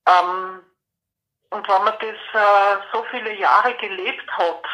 ähm, 0.09 0.63
und 1.51 1.69
wenn 1.69 1.85
man 1.85 1.95
das 2.01 2.43
äh, 2.43 2.83
so 2.93 3.05
viele 3.11 3.35
Jahre 3.35 3.75
gelebt 3.75 4.31
hat, 4.31 4.65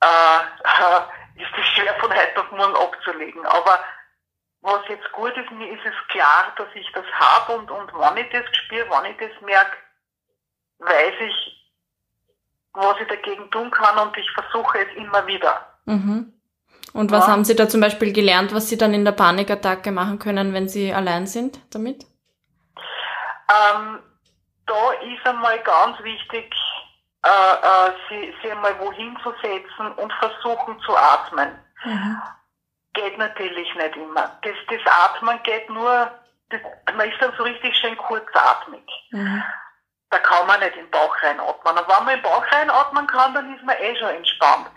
äh, 0.00 1.40
ist 1.42 1.52
das 1.56 1.66
schwer 1.66 1.94
von 2.00 2.12
heute 2.12 2.40
auf 2.40 2.50
morgen 2.50 2.76
abzulegen. 2.76 3.46
Aber 3.46 3.82
was 4.60 4.80
jetzt 4.88 5.10
gut 5.12 5.36
ist, 5.36 5.50
mir 5.50 5.70
ist 5.70 5.84
es 5.84 6.08
klar, 6.08 6.52
dass 6.56 6.68
ich 6.74 6.90
das 6.92 7.06
habe 7.14 7.54
und, 7.54 7.70
und 7.70 7.92
wenn 7.94 8.24
ich 8.24 8.30
das 8.30 8.44
spüre, 8.56 8.88
wenn 8.90 9.10
ich 9.10 9.18
das 9.18 9.40
merke, 9.40 9.76
weiß 10.78 11.14
ich, 11.20 11.70
was 12.74 13.00
ich 13.00 13.08
dagegen 13.08 13.50
tun 13.50 13.70
kann 13.70 13.98
und 13.98 14.16
ich 14.16 14.30
versuche 14.32 14.78
es 14.78 14.96
immer 14.96 15.26
wieder. 15.26 15.78
Mhm. 15.84 16.32
Und 16.92 17.10
was 17.10 17.26
ja. 17.26 17.32
haben 17.32 17.44
Sie 17.44 17.56
da 17.56 17.68
zum 17.68 17.80
Beispiel 17.80 18.12
gelernt, 18.12 18.54
was 18.54 18.68
Sie 18.68 18.76
dann 18.76 18.94
in 18.94 19.04
der 19.04 19.12
Panikattacke 19.12 19.92
machen 19.92 20.18
können, 20.18 20.52
wenn 20.52 20.68
Sie 20.68 20.92
allein 20.92 21.26
sind 21.26 21.58
damit? 21.72 22.04
Ähm, 23.48 23.98
da 24.66 24.92
ist 24.92 25.26
einmal 25.26 25.58
ganz 25.60 25.98
wichtig, 26.02 26.54
äh, 27.24 27.28
äh, 27.28 27.92
sie, 28.08 28.34
sie 28.42 28.50
einmal 28.50 28.78
wohin 28.80 29.16
zu 29.22 29.32
setzen 29.42 29.92
und 29.96 30.12
versuchen 30.14 30.78
zu 30.80 30.96
atmen. 30.96 31.50
Mhm 31.84 32.22
geht 32.94 33.18
natürlich 33.18 33.74
nicht 33.74 33.96
immer. 33.96 34.38
Das, 34.42 34.54
das 34.68 34.80
Atmen 34.86 35.42
geht 35.42 35.68
nur, 35.70 36.10
das, 36.50 36.60
man 36.94 37.08
ist 37.08 37.20
dann 37.20 37.32
so 37.36 37.42
richtig 37.42 37.74
schön 37.76 37.96
kurzatmig. 37.96 38.84
Mhm. 39.10 39.42
Da 40.10 40.18
kann 40.18 40.46
man 40.46 40.60
nicht 40.60 40.76
in 40.76 40.84
den 40.84 40.90
Bauch 40.90 41.14
reinatmen. 41.22 41.78
Und 41.78 41.88
wenn 41.88 42.04
man 42.04 42.14
in 42.14 42.20
den 42.20 42.22
Bauch 42.22 42.44
reinatmen 42.52 43.06
kann, 43.06 43.34
dann 43.34 43.54
ist 43.54 43.64
man 43.64 43.76
eh 43.78 43.96
schon 43.96 44.10
entspannt. 44.10 44.68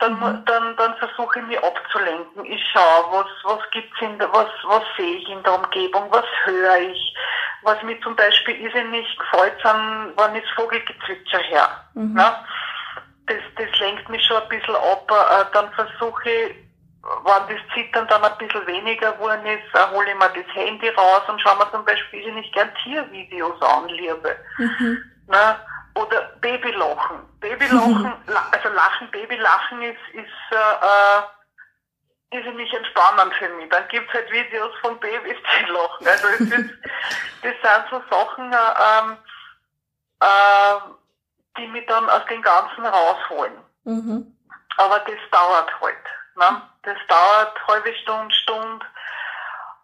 Dann, 0.00 0.14
mhm. 0.14 0.44
dann, 0.44 0.76
dann 0.76 0.96
versuche 0.96 1.38
ich 1.38 1.46
mich 1.46 1.62
abzulenken. 1.62 2.44
Ich 2.44 2.62
schaue, 2.72 3.12
was, 3.12 3.26
was 3.44 3.70
gibt's 3.70 4.00
in 4.00 4.18
der, 4.18 4.32
was, 4.32 4.48
was 4.64 4.82
sehe 4.96 5.16
ich 5.16 5.28
in 5.28 5.42
der 5.42 5.54
Umgebung, 5.54 6.08
was 6.10 6.26
höre 6.44 6.78
ich. 6.78 7.16
Was 7.62 7.82
mir 7.82 7.98
zum 8.02 8.14
Beispiel 8.16 8.56
irrsinnig 8.60 9.06
gefällt, 9.18 9.54
sind, 9.62 10.10
ich 10.36 10.42
das 10.42 10.50
Vogelgezwitscher 10.54 11.38
her. 11.38 11.68
Mhm. 11.94 12.14
Ne? 12.14 12.32
Das, 13.26 13.38
das 13.56 13.78
lenkt 13.78 14.08
mich 14.08 14.22
schon 14.26 14.42
ein 14.42 14.48
bisschen 14.48 14.76
ab. 14.76 15.10
Äh, 15.10 15.44
dann 15.52 15.72
versuche 15.72 16.28
ich, 16.28 16.54
wenn 17.02 17.56
das 17.56 17.74
Zittern 17.74 18.06
dann 18.08 18.24
ein 18.24 18.38
bisschen 18.38 18.66
weniger 18.66 19.12
geworden 19.12 19.46
ist, 19.46 19.74
äh, 19.74 19.94
hole 19.94 20.10
ich 20.10 20.16
mir 20.16 20.28
das 20.28 20.54
Handy 20.54 20.88
raus 20.90 21.22
und 21.28 21.40
schaue 21.40 21.56
mir 21.56 21.70
zum 21.70 21.84
Beispiel 21.84 22.32
nicht 22.32 22.52
gern 22.52 22.70
Tiervideos 22.82 23.62
an, 23.62 23.88
liebe. 23.88 24.36
Mhm. 24.58 24.98
Ne? 25.28 25.56
Oder 25.94 26.22
Babylachen. 26.40 27.20
Babylachen, 27.40 28.12
also 28.52 28.68
Lachen, 28.70 29.10
Babylachen 29.10 29.82
ist, 29.82 30.08
ist 30.12 30.52
äh, 30.52 30.56
äh, 30.56 31.22
irrsinnig 32.36 32.72
entspannend 32.72 33.34
für 33.34 33.48
mich. 33.50 33.68
Dann 33.70 33.86
gibt's 33.88 34.12
halt 34.12 34.30
Videos 34.30 34.74
von 34.80 34.98
Babys, 34.98 35.36
die 35.36 35.70
lachen. 35.70 36.06
Also 36.06 36.26
es 36.28 36.40
ist, 36.40 36.50
das 37.42 37.54
sind 37.62 37.84
so 37.90 38.02
Sachen, 38.10 38.52
äh, 38.52 38.56
ähm, 38.56 39.16
äh, 40.20 40.80
die 41.58 41.68
mich 41.68 41.86
dann 41.86 42.08
aus 42.10 42.24
dem 42.26 42.42
Ganzen 42.42 42.84
rausholen. 42.84 43.54
Mhm. 43.84 44.36
Aber 44.76 44.98
das 45.00 45.30
dauert 45.30 45.70
halt. 45.80 45.96
Ne? 46.36 46.62
Das 46.82 46.98
dauert 47.06 47.68
halbe 47.68 47.94
Stunde, 47.94 48.34
Stunde. 48.34 48.84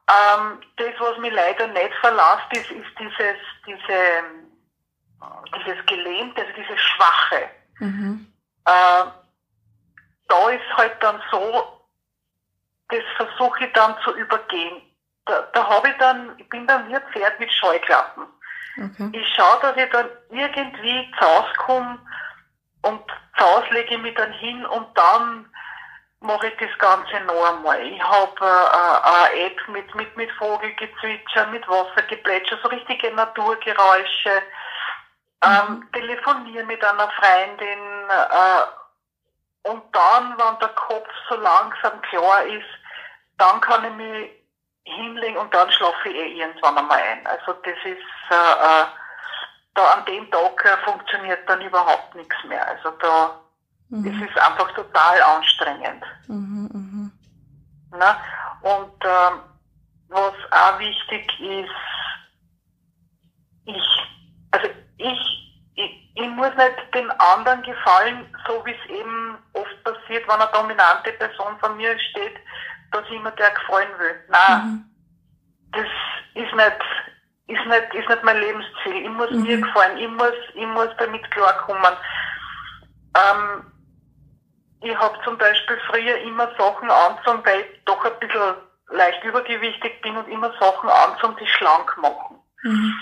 Ähm, 0.09 0.61
das, 0.77 0.94
was 0.99 1.18
mich 1.18 1.33
leider 1.33 1.68
nicht 1.68 1.94
verlässt, 2.01 2.53
ist, 2.53 2.70
ist 2.70 2.99
dieses, 2.99 3.37
diese, 3.64 4.25
dieses 5.56 5.85
Gelähmte, 5.87 6.40
also 6.40 6.52
dieses 6.54 6.80
Schwache. 6.80 7.50
Mhm. 7.78 8.33
Äh, 8.64 9.04
da 10.28 10.50
ist 10.50 10.76
halt 10.76 10.96
dann 11.00 11.20
so, 11.30 11.80
das 12.88 13.02
versuche 13.16 13.66
ich 13.66 13.72
dann 13.72 13.96
zu 14.04 14.14
übergehen. 14.16 14.83
Da, 15.26 15.42
da 15.52 15.68
habe 15.68 15.88
ich 15.88 15.96
dann, 15.98 16.38
ich 16.38 16.48
bin 16.48 16.66
dann 16.66 16.88
wie 16.88 16.94
ein 16.94 17.02
Pferd 17.12 17.38
mit 17.38 17.52
Scheuklappen. 17.52 18.26
Okay. 18.76 19.11
Ich 19.12 19.35
schaue, 19.35 19.61
dass 19.61 19.76
ich 19.76 19.90
dann 19.90 20.09
irgendwie 20.30 21.11
zu 21.18 21.26
Hause 21.26 21.52
komme 21.59 21.98
und 22.83 23.02
zu 23.37 23.72
lege 23.72 23.94
ich 23.94 24.00
mich 24.00 24.14
dann 24.14 24.33
hin 24.33 24.64
und 24.66 24.87
dann 24.96 25.46
mache 26.20 26.48
ich 26.48 26.56
das 26.59 26.78
Ganze 26.78 27.20
noch 27.24 27.56
einmal. 27.56 27.80
Ich 27.87 28.02
habe 28.02 28.33
äh, 28.40 29.35
eine 29.35 29.46
App 29.46 29.68
mit, 29.68 29.94
mit, 29.94 30.16
mit 30.16 30.30
Vogelgezwitscher, 30.33 31.46
mit 31.46 31.66
Wassergeplätscher, 31.66 32.59
so 32.62 32.68
richtige 32.68 33.11
Naturgeräusche. 33.12 34.42
Ähm, 35.42 35.88
telefoniere 35.92 36.64
mit 36.64 36.85
einer 36.85 37.11
Freundin 37.11 37.79
äh, 38.11 39.70
und 39.70 39.83
dann, 39.94 40.37
wenn 40.38 40.59
der 40.59 40.68
Kopf 40.68 41.09
so 41.29 41.37
langsam 41.37 42.00
klar 42.03 42.44
ist, 42.44 42.68
dann 43.38 43.61
kann 43.61 43.85
ich 43.85 43.92
mich 43.92 44.31
hinlegen 44.85 45.37
und 45.37 45.53
dann 45.55 45.70
schlafe 45.72 46.09
ich 46.09 46.14
eh 46.14 46.40
irgendwann 46.40 46.79
einmal 46.79 46.98
ein. 46.98 47.26
Also 47.26 47.53
das 47.53 47.76
ist 47.85 48.31
äh, 48.31 48.35
äh, 48.35 48.87
da 49.74 49.85
an 49.92 50.05
dem 50.07 50.31
Tag 50.31 50.64
äh, 50.64 50.85
funktioniert 50.85 51.48
dann 51.48 51.61
überhaupt 51.61 52.14
nichts 52.14 52.37
mehr. 52.46 52.66
Also 52.66 52.90
da 53.00 53.40
mhm. 53.88 54.07
es 54.07 54.31
ist 54.31 54.38
einfach 54.38 54.70
total 54.74 55.22
anstrengend. 55.22 56.05
Mhm, 56.29 56.70
mh. 56.72 57.11
Na? 57.98 58.20
Und 58.62 59.05
ähm, 59.05 59.40
was 60.09 60.35
auch 60.50 60.79
wichtig 60.79 61.40
ist, 61.40 61.70
ich, 63.66 64.19
ich, 65.00 65.62
ich, 65.74 66.12
ich 66.14 66.28
muss 66.30 66.54
nicht 66.56 66.94
den 66.94 67.10
anderen 67.12 67.62
gefallen, 67.62 68.26
so 68.46 68.64
wie 68.64 68.72
es 68.72 68.90
eben 68.90 69.38
oft 69.54 69.84
passiert, 69.84 70.26
wenn 70.28 70.40
eine 70.40 70.50
dominante 70.52 71.12
Person 71.12 71.58
von 71.60 71.76
mir 71.76 71.98
steht, 72.10 72.36
dass 72.92 73.04
ich 73.06 73.16
immer 73.16 73.30
der 73.32 73.50
gefallen 73.50 73.98
will. 73.98 74.16
Nein, 74.28 74.64
mhm. 74.64 74.84
das 75.72 75.86
ist 76.34 76.54
nicht, 76.54 76.80
ist 77.46 77.66
nicht, 77.66 77.94
ist 77.94 78.08
nicht 78.08 78.24
mein 78.24 78.38
Lebensziel. 78.38 79.04
Ich 79.04 79.10
muss 79.10 79.30
mhm. 79.30 79.42
mir 79.42 79.60
gefallen, 79.60 79.98
ich 79.98 80.08
muss, 80.08 80.34
ich 80.54 80.66
muss 80.66 80.88
damit 80.98 81.30
klarkommen. 81.30 81.94
Ähm, 83.16 83.72
ich 84.82 84.96
habe 84.96 85.18
zum 85.24 85.36
Beispiel 85.36 85.78
früher 85.90 86.16
immer 86.18 86.50
Sachen 86.58 86.90
anzogen, 86.90 87.44
weil 87.44 87.60
ich 87.60 87.84
doch 87.84 88.04
ein 88.04 88.18
bisschen 88.18 88.54
leicht 88.88 89.22
übergewichtig 89.24 90.00
bin 90.02 90.16
und 90.16 90.28
immer 90.28 90.52
Sachen 90.58 90.88
anzogen, 90.88 91.36
die 91.40 91.46
schlank 91.46 91.96
machen. 91.98 92.38
Mhm. 92.62 92.94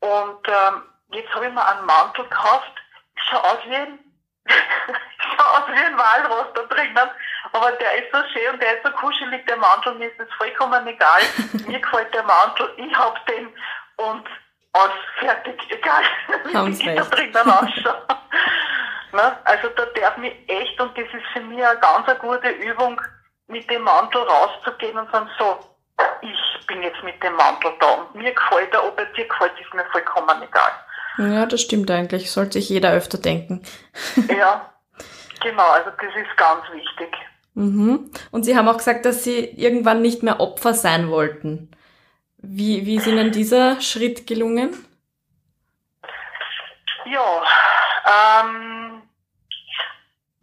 Und 0.00 0.48
ähm, 0.48 0.82
jetzt 1.12 1.34
habe 1.34 1.46
ich 1.46 1.52
mir 1.52 1.66
einen 1.66 1.86
Mantel 1.86 2.24
gekauft. 2.24 2.72
Ich 3.16 3.22
schaue 3.24 3.44
aus 3.44 3.58
wie 3.66 3.74
ein, 3.74 3.98
schau 4.48 5.44
aus 5.44 5.68
wie 5.68 5.84
ein 5.84 5.98
Walross 5.98 6.52
da 6.54 6.62
drinnen. 6.62 7.10
Aber 7.52 7.72
der 7.72 7.94
ist 7.96 8.12
so 8.12 8.18
schön 8.32 8.54
und 8.54 8.62
der 8.62 8.76
ist 8.76 8.84
so 8.84 8.92
kuschelig, 8.92 9.46
der 9.46 9.56
Mantel. 9.56 9.94
Mir 9.94 10.10
ist 10.10 10.20
das 10.20 10.28
vollkommen 10.36 10.86
egal. 10.86 11.20
Mir 11.66 11.80
gefällt 11.80 12.12
der 12.14 12.24
Mantel. 12.24 12.72
Ich 12.76 12.96
hab 12.96 13.24
den 13.26 13.52
und 13.96 14.28
aus, 14.72 14.90
fertig, 15.18 15.60
egal, 15.70 16.04
wie 16.44 16.70
ich 16.70 16.96
da 16.96 17.02
drinnen 17.04 17.50
ausschaue. 17.50 18.02
Ne? 19.12 19.38
Also 19.44 19.68
da 19.70 19.86
darf 19.86 20.16
mich 20.18 20.34
echt, 20.48 20.78
und 20.80 20.96
das 20.96 21.06
ist 21.06 21.26
für 21.32 21.40
mich 21.40 21.64
eine 21.64 21.78
ganz 21.80 22.06
eine 22.06 22.18
gute 22.18 22.50
Übung, 22.50 23.00
mit 23.48 23.68
dem 23.70 23.82
Mantel 23.82 24.22
rauszugehen 24.22 24.98
und 24.98 25.10
sagen, 25.10 25.30
so, 25.38 25.58
ich 26.20 26.66
bin 26.66 26.82
jetzt 26.82 27.02
mit 27.02 27.20
dem 27.22 27.34
Mantel 27.34 27.72
da 27.80 27.86
und 27.92 28.14
mir 28.14 28.32
gefällt 28.32 28.72
er, 28.74 28.84
ob 28.84 28.98
er 28.98 29.06
dir 29.06 29.26
gefällt, 29.26 29.58
ist 29.58 29.72
mir 29.72 29.86
vollkommen 29.86 30.42
egal. 30.42 30.72
Ja, 31.18 31.46
das 31.46 31.60
stimmt 31.60 31.90
eigentlich. 31.90 32.30
Sollte 32.30 32.54
sich 32.54 32.68
jeder 32.68 32.92
öfter 32.92 33.18
denken. 33.18 33.62
ja, 34.28 34.72
genau, 35.42 35.66
also 35.66 35.90
das 35.90 36.14
ist 36.14 36.36
ganz 36.36 36.62
wichtig. 36.72 37.14
Mhm. 37.54 38.10
Und 38.30 38.44
Sie 38.44 38.56
haben 38.56 38.68
auch 38.68 38.76
gesagt, 38.76 39.04
dass 39.04 39.24
Sie 39.24 39.38
irgendwann 39.44 40.00
nicht 40.00 40.22
mehr 40.22 40.40
Opfer 40.40 40.74
sein 40.74 41.10
wollten. 41.10 41.70
Wie, 42.36 42.86
wie 42.86 42.96
ist 42.96 43.08
Ihnen 43.08 43.32
dieser 43.32 43.80
Schritt 43.80 44.28
gelungen? 44.28 44.86
Ja, 47.06 47.42
ähm, 48.06 49.02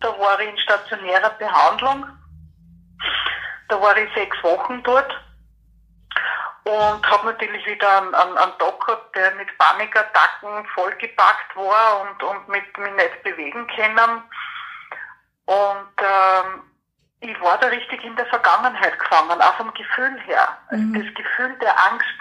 da 0.01 0.09
war 0.19 0.39
ich 0.41 0.49
in 0.49 0.57
stationärer 0.57 1.29
Behandlung. 1.39 2.05
Da 3.69 3.81
war 3.81 3.95
ich 3.97 4.13
sechs 4.13 4.35
Wochen 4.43 4.83
dort 4.83 5.11
und 6.65 7.12
habe 7.12 7.28
natürlich 7.28 7.63
wieder 7.67 8.01
einen, 8.01 8.15
einen, 8.15 8.38
einen 8.38 8.58
Tag 8.58 8.80
gehabt, 8.80 9.15
der 9.15 9.36
mit 9.36 9.56
Panikattacken 9.58 10.65
vollgepackt 10.73 11.56
war 11.56 12.01
und, 12.01 12.23
und 12.23 12.49
mit 12.49 12.78
mich 12.78 12.93
nicht 12.93 13.23
bewegen 13.23 13.67
können. 13.67 14.23
Und 15.45 15.93
ähm, 15.99 16.63
ich 17.19 17.39
war 17.39 17.60
da 17.60 17.67
richtig 17.67 18.04
in 18.04 18.15
der 18.15 18.25
Vergangenheit 18.25 18.97
gefangen, 18.97 19.41
auch 19.41 19.54
vom 19.56 19.71
Gefühl 19.75 20.19
her. 20.21 20.58
Also 20.69 20.84
mhm. 20.84 20.93
Das 20.93 21.13
Gefühl 21.13 21.56
der 21.60 21.80
Angst 21.91 22.19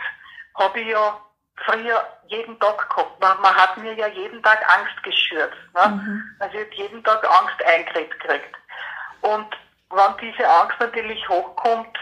habe 0.57 0.79
ich 0.79 0.89
ja 0.89 1.19
früher 1.65 2.07
jeden 2.27 2.59
Tag 2.61 2.91
gehabt. 2.91 3.19
Man, 3.21 3.41
man 3.41 3.55
hat 3.55 3.79
mir 3.79 3.95
ja 3.95 4.09
jeden 4.09 4.43
Tag 4.43 4.63
Angst 4.79 5.03
geschürt. 5.03 5.55
Ne? 5.75 5.89
Mhm. 5.89 6.37
Also 6.41 6.59
ich 6.59 6.67
habe 6.67 6.75
jeden 6.75 7.03
Tag 7.03 7.25
Angst 7.25 7.65
eingeredet 7.65 8.21
gekriegt. 8.21 8.57
Und 9.23 9.57
wenn 9.89 10.17
diese 10.21 10.47
Angst 10.47 10.79
natürlich 10.81 11.27
hochkommt, 11.31 11.97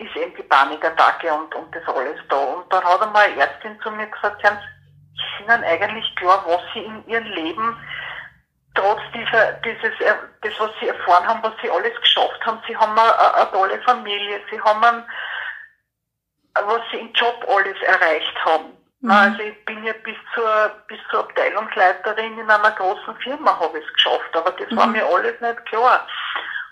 ist 0.00 0.16
eben 0.16 0.34
die 0.34 0.42
Panikattacke 0.42 1.32
und, 1.32 1.54
und 1.54 1.74
das 1.74 1.86
alles 1.94 2.18
da. 2.28 2.36
Und 2.36 2.72
dann 2.72 2.84
hat 2.84 3.02
einmal 3.02 3.24
eine 3.24 3.40
Ärztin 3.40 3.78
zu 3.82 3.90
mir 3.90 4.06
gesagt, 4.06 4.42
Herrn, 4.42 4.56
ist 4.56 5.40
Ihnen 5.40 5.64
eigentlich 5.64 6.16
klar, 6.16 6.42
was 6.46 6.62
Sie 6.72 6.80
in 6.80 7.06
Ihrem 7.06 7.24
Leben 7.24 7.76
trotz 8.74 9.00
dieser, 9.14 9.52
dieses, 9.64 10.00
äh, 10.00 10.14
das, 10.42 10.52
was 10.58 10.70
Sie 10.80 10.88
erfahren 10.88 11.26
haben, 11.26 11.42
was 11.42 11.52
Sie 11.62 11.70
alles 11.70 11.94
geschafft 12.00 12.44
haben, 12.46 12.60
Sie 12.66 12.76
haben 12.76 12.98
eine, 12.98 13.34
eine 13.34 13.50
tolle 13.50 13.80
Familie, 13.82 14.40
Sie 14.50 14.60
haben 14.60 14.82
einen, 14.82 15.04
was 16.54 16.80
sie 16.90 16.98
im 16.98 17.12
Job 17.12 17.44
alles 17.48 17.80
erreicht 17.82 18.44
haben. 18.44 18.76
Mhm. 19.00 19.10
Also 19.10 19.40
ich 19.40 19.64
bin 19.64 19.84
ja 19.84 19.92
bis 20.04 20.16
zur, 20.34 20.70
bis 20.88 20.98
zur 21.10 21.20
Abteilungsleiterin 21.20 22.38
in 22.38 22.50
einer 22.50 22.70
großen 22.72 23.16
Firma 23.16 23.58
habe 23.58 23.78
ich 23.78 23.84
es 23.84 23.92
geschafft, 23.94 24.34
aber 24.34 24.52
das 24.52 24.70
mhm. 24.70 24.76
war 24.76 24.86
mir 24.86 25.04
alles 25.04 25.40
nicht 25.40 25.66
klar. 25.66 26.06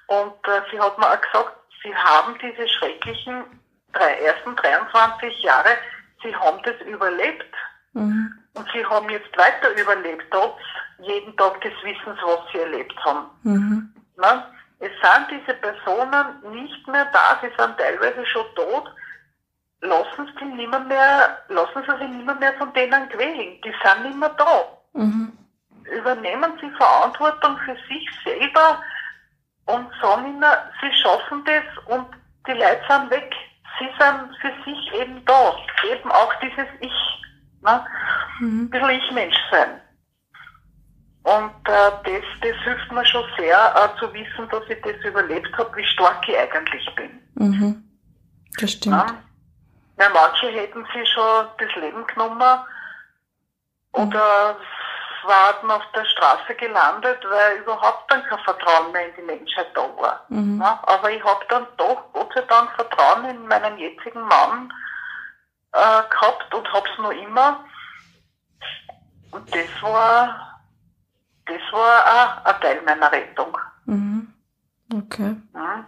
Und 0.06 0.48
äh, 0.48 0.62
sie 0.70 0.80
hat 0.80 0.98
mir 0.98 1.06
auch 1.06 1.20
gesagt, 1.20 1.57
sie 1.82 1.94
haben 1.94 2.36
diese 2.40 2.68
schrecklichen 2.68 3.44
drei, 3.92 4.14
ersten 4.20 4.54
23 4.56 5.42
Jahre, 5.42 5.70
sie 6.22 6.34
haben 6.34 6.60
das 6.62 6.80
überlebt. 6.86 7.54
Mhm. 7.92 8.32
Und 8.54 8.68
sie 8.72 8.84
haben 8.84 9.08
jetzt 9.10 9.36
weiter 9.36 9.70
überlebt, 9.80 10.24
trotz 10.30 10.60
jeden 11.00 11.36
Tag 11.36 11.60
des 11.60 11.72
Wissens, 11.82 12.18
was 12.22 12.40
sie 12.52 12.58
erlebt 12.58 12.94
haben. 13.04 13.26
Mhm. 13.42 13.94
Na? 14.16 14.50
Es 14.80 14.90
sind 15.02 15.26
diese 15.30 15.56
Personen 15.58 16.52
nicht 16.52 16.86
mehr 16.86 17.06
da, 17.12 17.38
sie 17.40 17.50
sind 17.56 17.76
teilweise 17.78 18.24
schon 18.26 18.46
tot 18.54 18.88
lassen 19.80 20.30
sie 20.38 20.44
nimmer 20.44 20.80
mehr, 20.80 21.38
lassen 21.48 21.82
sie 21.86 21.98
sich 21.98 22.08
nimmer 22.08 22.34
mehr 22.34 22.54
von 22.54 22.72
denen 22.72 23.08
quälen. 23.08 23.60
Die 23.62 23.72
sind 23.82 24.04
nicht 24.04 24.18
mehr 24.18 24.30
da. 24.30 24.64
Mhm. 24.94 25.32
Übernehmen 25.84 26.52
sie 26.60 26.70
Verantwortung 26.70 27.56
für 27.64 27.76
sich 27.88 28.06
selber 28.24 28.82
und 29.68 29.86
sagen 30.00 30.26
ihnen, 30.26 30.44
sie 30.80 30.92
schaffen 31.02 31.44
das 31.44 31.84
und 31.86 32.06
die 32.46 32.52
Leute 32.52 32.80
sind 32.88 33.10
weg. 33.10 33.32
Sie 33.78 33.88
sind 33.98 34.36
für 34.40 34.52
sich 34.64 34.92
eben 34.94 35.24
da. 35.26 35.54
Eben 35.92 36.10
auch 36.10 36.32
dieses 36.40 36.66
Ich. 36.80 36.92
Ne? 37.62 37.86
Mhm. 38.40 38.62
Ein 38.62 38.70
bisschen 38.70 38.90
Ich-Mensch 38.90 39.36
sein. 39.50 39.80
Und 41.22 41.68
äh, 41.68 41.90
das, 42.04 42.24
das 42.40 42.56
hilft 42.64 42.90
mir 42.90 43.04
schon 43.04 43.24
sehr, 43.36 43.74
äh, 43.76 43.98
zu 43.98 44.12
wissen, 44.14 44.48
dass 44.50 44.62
ich 44.68 44.80
das 44.80 45.04
überlebt 45.04 45.56
habe, 45.58 45.76
wie 45.76 45.84
stark 45.84 46.26
ich 46.26 46.38
eigentlich 46.38 46.94
bin. 46.94 47.20
Mhm. 47.34 47.84
Das 48.58 48.72
stimmt. 48.72 48.96
Ja? 48.96 49.06
Ja, 50.00 50.08
manche 50.14 50.48
hätten 50.48 50.86
sich 50.94 51.08
schon 51.10 51.46
das 51.58 51.74
Leben 51.76 52.06
genommen 52.06 52.60
oder 53.92 54.56
waren 55.24 55.70
auf 55.70 55.82
der 55.94 56.04
Straße 56.04 56.54
gelandet, 56.54 57.18
weil 57.28 57.58
überhaupt 57.58 58.10
dann 58.10 58.22
kein 58.24 58.38
Vertrauen 58.40 58.92
mehr 58.92 59.08
in 59.08 59.14
die 59.16 59.22
Menschheit 59.22 59.68
da 59.74 59.82
war. 59.96 60.24
Mhm. 60.28 60.60
Ja, 60.60 60.80
aber 60.86 61.10
ich 61.10 61.22
habe 61.24 61.44
dann 61.48 61.66
doch 61.76 62.12
Gott 62.12 62.32
sei 62.34 62.42
Dank 62.42 62.70
Vertrauen 62.72 63.24
in 63.30 63.46
meinen 63.46 63.78
jetzigen 63.78 64.22
Mann 64.22 64.72
äh, 65.72 66.02
gehabt 66.10 66.54
und 66.54 66.72
habe 66.72 66.88
es 66.90 66.98
noch 66.98 67.10
immer. 67.10 67.64
Und 69.30 69.54
das 69.54 69.82
war, 69.82 70.60
das 71.46 71.72
war 71.72 72.04
auch 72.06 72.44
ein 72.44 72.60
Teil 72.60 72.82
meiner 72.82 73.12
Rettung. 73.12 73.56
Mhm. 73.84 74.32
Okay. 74.92 75.36
Mhm. 75.52 75.84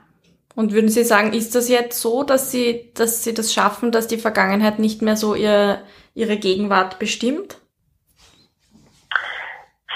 Und 0.55 0.73
würden 0.73 0.91
Sie 0.91 1.05
sagen, 1.05 1.33
ist 1.33 1.55
das 1.55 1.69
jetzt 1.69 2.01
so, 2.01 2.23
dass 2.23 2.51
Sie, 2.51 2.93
dass 2.95 3.25
Sie 3.25 3.33
das 3.33 3.55
schaffen, 3.55 3.93
dass 3.93 4.09
die 4.09 4.19
Vergangenheit 4.19 4.79
nicht 4.79 5.01
mehr 5.01 5.17
so 5.17 5.35
ihr, 5.35 5.83
Ihre 6.15 6.37
Gegenwart 6.37 6.99
bestimmt? 6.99 7.59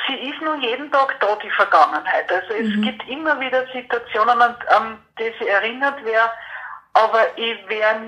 Sie 0.06 0.14
ist 0.14 0.40
nur 0.42 0.56
jeden 0.56 0.90
Tag 0.92 1.18
da, 1.20 1.36
die 1.36 1.50
Vergangenheit. 1.50 2.30
Also 2.30 2.52
es 2.54 2.76
mhm. 2.76 2.82
gibt 2.82 3.08
immer 3.08 3.38
wieder 3.40 3.66
Situationen, 3.72 4.40
an, 4.40 4.56
an 4.68 4.98
die 5.18 5.32
sie 5.38 5.48
erinnert 5.48 6.04
wäre, 6.04 6.30
aber 6.92 7.36
ich 7.36 7.68
wäre 7.68 8.00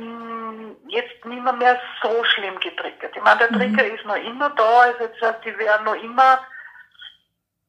jetzt 0.88 1.24
nicht 1.24 1.42
mehr, 1.42 1.52
mehr 1.52 1.80
so 2.02 2.24
schlimm 2.24 2.58
getriggert. 2.60 3.14
Ich 3.16 3.22
meine, 3.22 3.38
der 3.38 3.52
mhm. 3.52 3.56
Trigger 3.56 3.86
ist 3.86 4.04
noch 4.04 4.16
immer 4.16 4.50
da, 4.50 4.80
also 4.80 5.06
das 5.06 5.28
heißt, 5.28 5.46
ich 5.46 5.58
wäre 5.58 5.82
noch 5.84 5.94
immer 5.94 6.38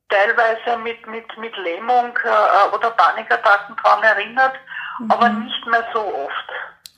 teilweise 0.09 0.77
mit, 0.77 1.05
mit, 1.07 1.37
mit 1.37 1.55
Lähmung 1.57 2.17
äh, 2.23 2.75
oder 2.75 2.91
Panikattacken 2.91 3.75
daran 3.83 4.03
erinnert, 4.03 4.55
mhm. 4.99 5.11
aber 5.11 5.29
nicht 5.29 5.65
mehr 5.67 5.85
so 5.93 5.99
oft. 5.99 6.49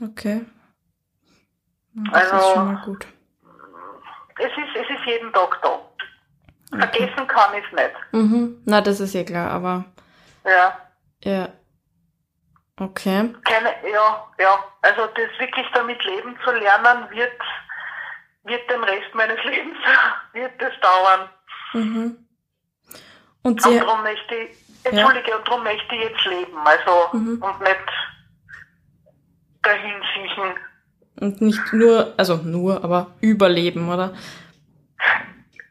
Okay. 0.02 0.46
Das 2.12 2.32
also, 2.32 2.38
ist 2.38 2.54
schon 2.54 2.74
mal 2.74 2.82
gut. 2.86 3.08
es 4.38 4.46
ist, 4.46 4.76
es 4.76 4.90
ist 4.98 5.06
jeden 5.06 5.34
Tag 5.34 5.60
da. 5.62 5.80
Okay. 6.72 6.82
Vergessen 6.82 7.28
kann 7.28 7.54
ich 7.58 7.66
es 7.66 7.72
nicht. 7.72 7.96
Mhm. 8.12 8.62
Na, 8.66 8.82
das 8.82 9.00
ist 9.00 9.16
eh 9.16 9.26
klar, 9.26 9.50
aber. 9.52 9.86
Ja. 10.46 10.78
Ja. 11.24 11.50
Okay. 12.80 13.34
Keine, 13.44 13.70
ja, 13.92 14.28
ja. 14.40 14.64
Also 14.82 15.08
das 15.08 15.40
wirklich 15.40 15.66
damit 15.74 16.04
leben 16.06 16.38
zu 16.44 16.52
lernen, 16.52 17.10
wird, 17.10 17.32
wird 18.44 18.70
den 18.70 18.84
Rest 18.84 19.14
meines 19.14 19.44
Lebens, 19.44 19.78
wird 20.34 20.52
das 20.60 20.74
dauern. 20.80 21.30
Mhm. 21.74 22.18
Und, 23.42 23.62
Sie, 23.62 23.70
und 23.70 23.80
darum 23.80 24.04
möchte 24.04 24.36
ich, 24.36 24.50
Entschuldige, 24.84 25.32
ja. 25.32 25.38
und 25.38 25.48
darum 25.48 25.64
möchte 25.64 25.96
ich 25.96 26.02
jetzt 26.02 26.26
leben, 26.26 26.58
also 26.66 27.18
mhm. 27.18 27.42
und 27.42 27.60
nicht 27.62 27.80
dahin 29.62 30.02
siechen. 30.14 30.56
Und 31.20 31.42
nicht 31.42 31.74
nur, 31.74 32.14
also 32.16 32.38
nur, 32.38 32.84
aber 32.84 33.16
überleben, 33.20 33.90
oder? 33.90 34.14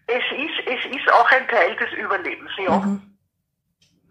Es 0.09 0.25
ist, 0.33 0.67
es 0.67 0.97
ist 0.97 1.13
auch 1.13 1.31
ein 1.31 1.47
Teil 1.49 1.77
des 1.77 1.93
Überlebens, 1.93 2.51
ja. 2.57 2.79
Mhm. 2.79 3.03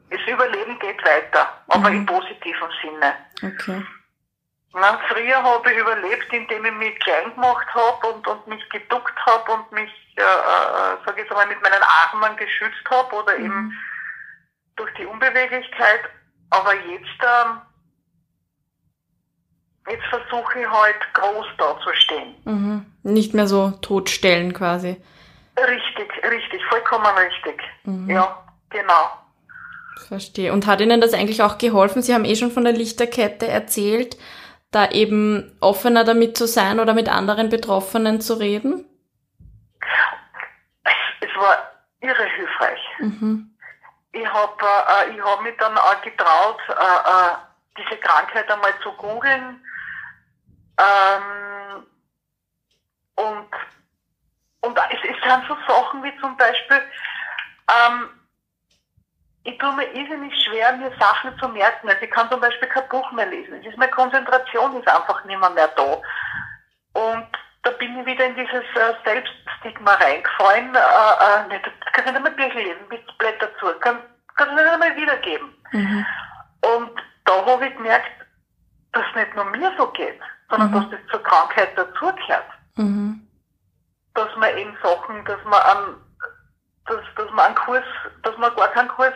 Das 0.09 0.21
Überleben 0.27 0.79
geht 0.79 1.03
weiter, 1.03 1.61
aber 1.67 1.89
mhm. 1.89 1.97
im 1.97 2.05
positiven 2.05 2.69
Sinne. 2.81 3.13
Okay. 3.43 3.83
Na, 4.73 4.99
früher 5.09 5.41
habe 5.41 5.71
ich 5.71 5.77
überlebt, 5.77 6.31
indem 6.31 6.65
ich 6.65 6.73
mich 6.73 6.99
klein 6.99 7.33
gemacht 7.33 7.67
habe 7.73 8.13
und, 8.13 8.27
und 8.27 8.47
mich 8.47 8.69
geduckt 8.69 9.17
habe 9.25 9.51
und 9.53 9.71
mich, 9.71 9.89
äh, 10.17 10.21
äh, 10.21 10.97
sage 11.03 11.23
ich 11.23 11.29
mal, 11.31 11.47
mit 11.47 11.61
meinen 11.63 11.81
Armen 11.81 12.37
geschützt 12.37 12.87
habe 12.89 13.15
oder 13.15 13.37
mhm. 13.39 13.45
eben 13.45 13.77
durch 14.75 14.93
die 14.99 15.05
Unbeweglichkeit. 15.05 16.01
Aber 16.51 16.75
jetzt, 16.75 17.19
ähm, 17.21 17.61
jetzt 19.89 20.05
versuche 20.05 20.59
ich 20.59 20.69
halt 20.69 21.13
groß 21.13 21.47
da 21.57 21.79
zu 21.79 21.93
stehen. 21.95 22.35
Mhm. 22.45 22.85
Nicht 23.03 23.33
mehr 23.33 23.47
so 23.47 23.71
totstellen 23.81 24.53
quasi. 24.53 25.01
Richtig, 25.57 26.11
richtig, 26.23 26.65
vollkommen 26.65 27.15
richtig. 27.17 27.61
Mhm. 27.83 28.09
Ja, 28.09 28.43
genau. 28.69 29.09
Verstehe. 30.07 30.53
Und 30.53 30.67
hat 30.67 30.81
Ihnen 30.81 31.01
das 31.01 31.13
eigentlich 31.13 31.41
auch 31.41 31.57
geholfen? 31.57 32.01
Sie 32.01 32.13
haben 32.13 32.25
eh 32.25 32.35
schon 32.35 32.51
von 32.51 32.63
der 32.63 32.73
Lichterkette 32.73 33.47
erzählt, 33.47 34.17
da 34.71 34.89
eben 34.91 35.57
offener 35.59 36.03
damit 36.03 36.37
zu 36.37 36.45
sein 36.47 36.79
oder 36.79 36.93
mit 36.93 37.09
anderen 37.09 37.49
Betroffenen 37.49 38.21
zu 38.21 38.35
reden? 38.35 38.85
Es, 40.83 41.27
es 41.27 41.35
war 41.41 41.71
irre 42.01 42.25
hilfreich. 42.35 42.81
Mhm. 42.99 43.57
Ich 44.11 44.27
habe 44.27 44.63
äh, 44.63 45.15
ich 45.15 45.23
hab 45.23 45.41
mich 45.41 45.55
dann 45.57 45.77
auch 45.77 46.01
getraut, 46.01 46.59
äh, 46.69 46.73
äh, 46.73 47.35
diese 47.77 47.99
Krankheit 47.99 48.49
einmal 48.49 48.73
zu 48.83 48.91
googeln. 48.93 49.63
Ähm, 50.79 51.85
und 53.15 53.49
und 54.67 54.77
es, 54.77 54.99
es 55.03 55.23
sind 55.23 55.43
so 55.47 55.57
Sachen 55.67 56.03
wie 56.03 56.13
zum 56.19 56.35
Beispiel, 56.35 56.81
ähm, 57.69 58.09
ich 59.43 59.57
tue 59.59 59.71
mir 59.73 59.89
irrsinnig 59.93 60.33
schwer, 60.43 60.73
mir 60.73 60.91
Sachen 60.99 61.37
zu 61.39 61.47
merken. 61.47 61.87
Also 61.87 62.01
ich 62.01 62.11
kann 62.11 62.29
zum 62.29 62.41
Beispiel 62.41 62.67
kein 62.67 62.87
Buch 62.89 63.09
mehr 63.13 63.27
lesen. 63.27 63.61
Es 63.61 63.65
ist 63.65 63.77
meine 63.77 63.91
Konzentration 63.91 64.77
ist 64.77 64.87
einfach 64.89 65.23
nicht 65.23 65.39
mehr, 65.39 65.49
mehr 65.51 65.69
da. 65.69 66.01
Und 66.93 67.27
da 67.63 67.71
bin 67.71 67.97
ich 67.97 68.05
wieder 68.05 68.25
in 68.25 68.35
dieses 68.35 68.63
äh, 68.75 68.93
Selbststigma 69.05 69.93
reingefallen. 69.93 70.75
Äh, 70.75 70.79
äh, 70.79 71.47
nicht, 71.47 71.71
kannst 71.93 72.09
du 72.09 72.13
nicht 72.13 72.23
mehr 72.23 72.31
Bücher 72.31 72.59
lesen, 72.59 72.89
bist 72.89 73.03
dazu. 73.39 73.79
Kann, 73.79 73.99
kannst 74.35 74.51
du 74.51 74.55
nicht 74.55 74.73
einmal 74.73 74.95
wiedergeben. 74.95 75.53
Mhm. 75.71 76.05
Und 76.61 76.91
da 77.23 77.45
habe 77.45 77.67
ich 77.67 77.75
gemerkt, 77.75 78.11
dass 78.91 79.05
es 79.09 79.15
nicht 79.15 79.35
nur 79.35 79.45
mir 79.45 79.71
so 79.77 79.87
geht, 79.91 80.19
sondern 80.49 80.71
mhm. 80.71 80.73
dass 80.73 80.89
das 80.91 80.99
zur 81.09 81.23
Krankheit 81.23 81.77
dazugehört. 81.77 82.47
Mhm. 82.75 83.26
Dass 84.17 84.35
man 84.35 84.57
eben 84.57 84.75
Sachen, 84.81 85.23
dass 85.25 85.43
man 85.45 85.61
an 85.61 85.95
dass, 86.87 87.01
dass 87.15 87.29
man 87.31 87.45
einen 87.45 87.55
Kurs, 87.55 87.83
dass 88.23 88.37
man 88.37 88.55
gar 88.55 88.69
keinen 88.69 88.87
Kurs 88.89 89.13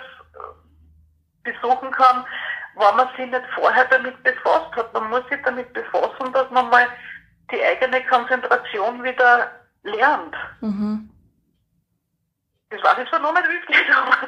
besuchen 1.43 1.89
kann, 1.91 2.25
wenn 2.75 2.95
man 2.95 3.07
sich 3.15 3.29
nicht 3.29 3.45
vorher 3.55 3.85
damit 3.85 4.21
befasst 4.23 4.75
hat. 4.75 4.93
Man 4.93 5.09
muss 5.09 5.27
sich 5.29 5.41
damit 5.43 5.71
befassen, 5.73 6.31
dass 6.33 6.49
man 6.51 6.69
mal 6.69 6.87
die 7.51 7.63
eigene 7.63 8.05
Konzentration 8.05 9.03
wieder 9.03 9.51
lernt. 9.83 10.35
Mhm. 10.61 11.09
Das 12.69 12.83
weiß 12.83 13.03
ich 13.03 13.09
zwar 13.09 13.19
noch 13.19 13.33
nicht 13.33 13.49
wirklich, 13.49 13.95
aber 13.95 14.27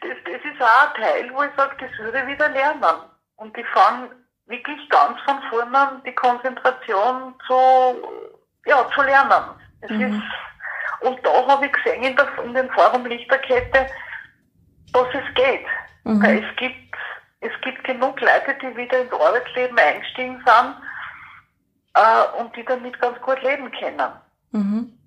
das, 0.00 0.16
das 0.24 0.52
ist 0.52 0.62
auch 0.62 0.94
ein 0.94 1.02
Teil, 1.02 1.30
wo 1.34 1.42
ich 1.42 1.50
sage, 1.56 1.76
das 1.78 1.98
würde 1.98 2.20
ich 2.20 2.26
wieder 2.28 2.48
lernen. 2.48 2.84
Und 3.36 3.56
ich 3.58 3.66
fange 3.68 4.10
wirklich 4.46 4.88
ganz 4.88 5.20
von 5.22 5.42
vorne 5.50 5.78
an, 5.78 6.02
die 6.04 6.14
Konzentration 6.14 7.34
zu, 7.46 8.33
ja, 8.66 8.88
zu 8.94 9.02
lernen. 9.02 9.44
Es 9.80 9.90
mhm. 9.90 10.00
ist, 10.00 10.22
und 11.00 11.18
da 11.24 11.46
habe 11.46 11.66
ich 11.66 11.72
gesehen 11.72 12.02
in, 12.02 12.16
der, 12.16 12.26
in 12.44 12.54
den 12.54 12.70
Forum 12.70 13.04
Lichterkette, 13.06 13.86
was 14.92 15.08
es 15.12 15.34
geht. 15.34 15.66
Mhm. 16.04 16.22
Es 16.22 16.56
gibt, 16.56 16.94
es 17.40 17.52
gibt 17.62 17.84
genug 17.84 18.20
Leute, 18.20 18.56
die 18.62 18.76
wieder 18.76 19.02
ins 19.02 19.12
Arbeitsleben 19.12 19.78
eingestiegen 19.78 20.42
sind 20.44 20.74
äh, 21.94 22.40
und 22.40 22.54
die 22.56 22.64
damit 22.64 22.98
ganz 23.00 23.20
gut 23.20 23.42
leben 23.42 23.70
können. 23.72 24.12
Mhm. 24.52 24.98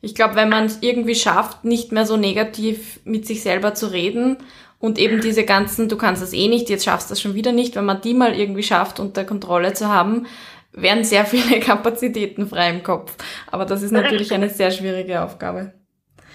Ich 0.00 0.14
glaube, 0.14 0.34
wenn 0.34 0.50
man 0.50 0.66
es 0.66 0.82
irgendwie 0.82 1.14
schafft, 1.14 1.64
nicht 1.64 1.92
mehr 1.92 2.06
so 2.06 2.16
negativ 2.16 3.00
mit 3.04 3.26
sich 3.26 3.42
selber 3.42 3.74
zu 3.74 3.86
reden 3.86 4.38
und 4.78 4.98
eben 4.98 5.20
diese 5.20 5.44
ganzen, 5.44 5.88
du 5.88 5.96
kannst 5.96 6.22
das 6.22 6.32
eh 6.32 6.48
nicht, 6.48 6.68
jetzt 6.68 6.84
schaffst 6.84 7.08
du 7.08 7.12
das 7.12 7.20
schon 7.20 7.34
wieder 7.34 7.52
nicht, 7.52 7.74
wenn 7.74 7.84
man 7.84 8.00
die 8.00 8.14
mal 8.14 8.34
irgendwie 8.34 8.62
schafft, 8.62 9.00
unter 9.00 9.24
Kontrolle 9.24 9.72
zu 9.72 9.88
haben, 9.88 10.26
werden 10.72 11.04
sehr 11.04 11.24
viele 11.24 11.60
Kapazitäten 11.64 12.48
frei 12.48 12.70
im 12.70 12.82
Kopf. 12.82 13.14
Aber 13.50 13.64
das 13.64 13.82
ist 13.82 13.92
natürlich 13.92 14.30
Richtig. 14.30 14.36
eine 14.36 14.48
sehr 14.48 14.70
schwierige 14.70 15.22
Aufgabe. 15.22 15.72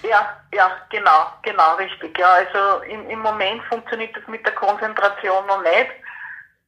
Ja, 0.02 0.36
ja, 0.54 0.70
genau, 0.90 1.26
genau, 1.42 1.74
richtig. 1.74 2.16
Ja, 2.18 2.30
also 2.30 2.82
im, 2.84 3.10
im 3.10 3.18
Moment 3.18 3.62
funktioniert 3.64 4.16
das 4.16 4.26
mit 4.28 4.46
der 4.46 4.54
Konzentration 4.54 5.44
noch 5.46 5.62
nicht. 5.62 5.90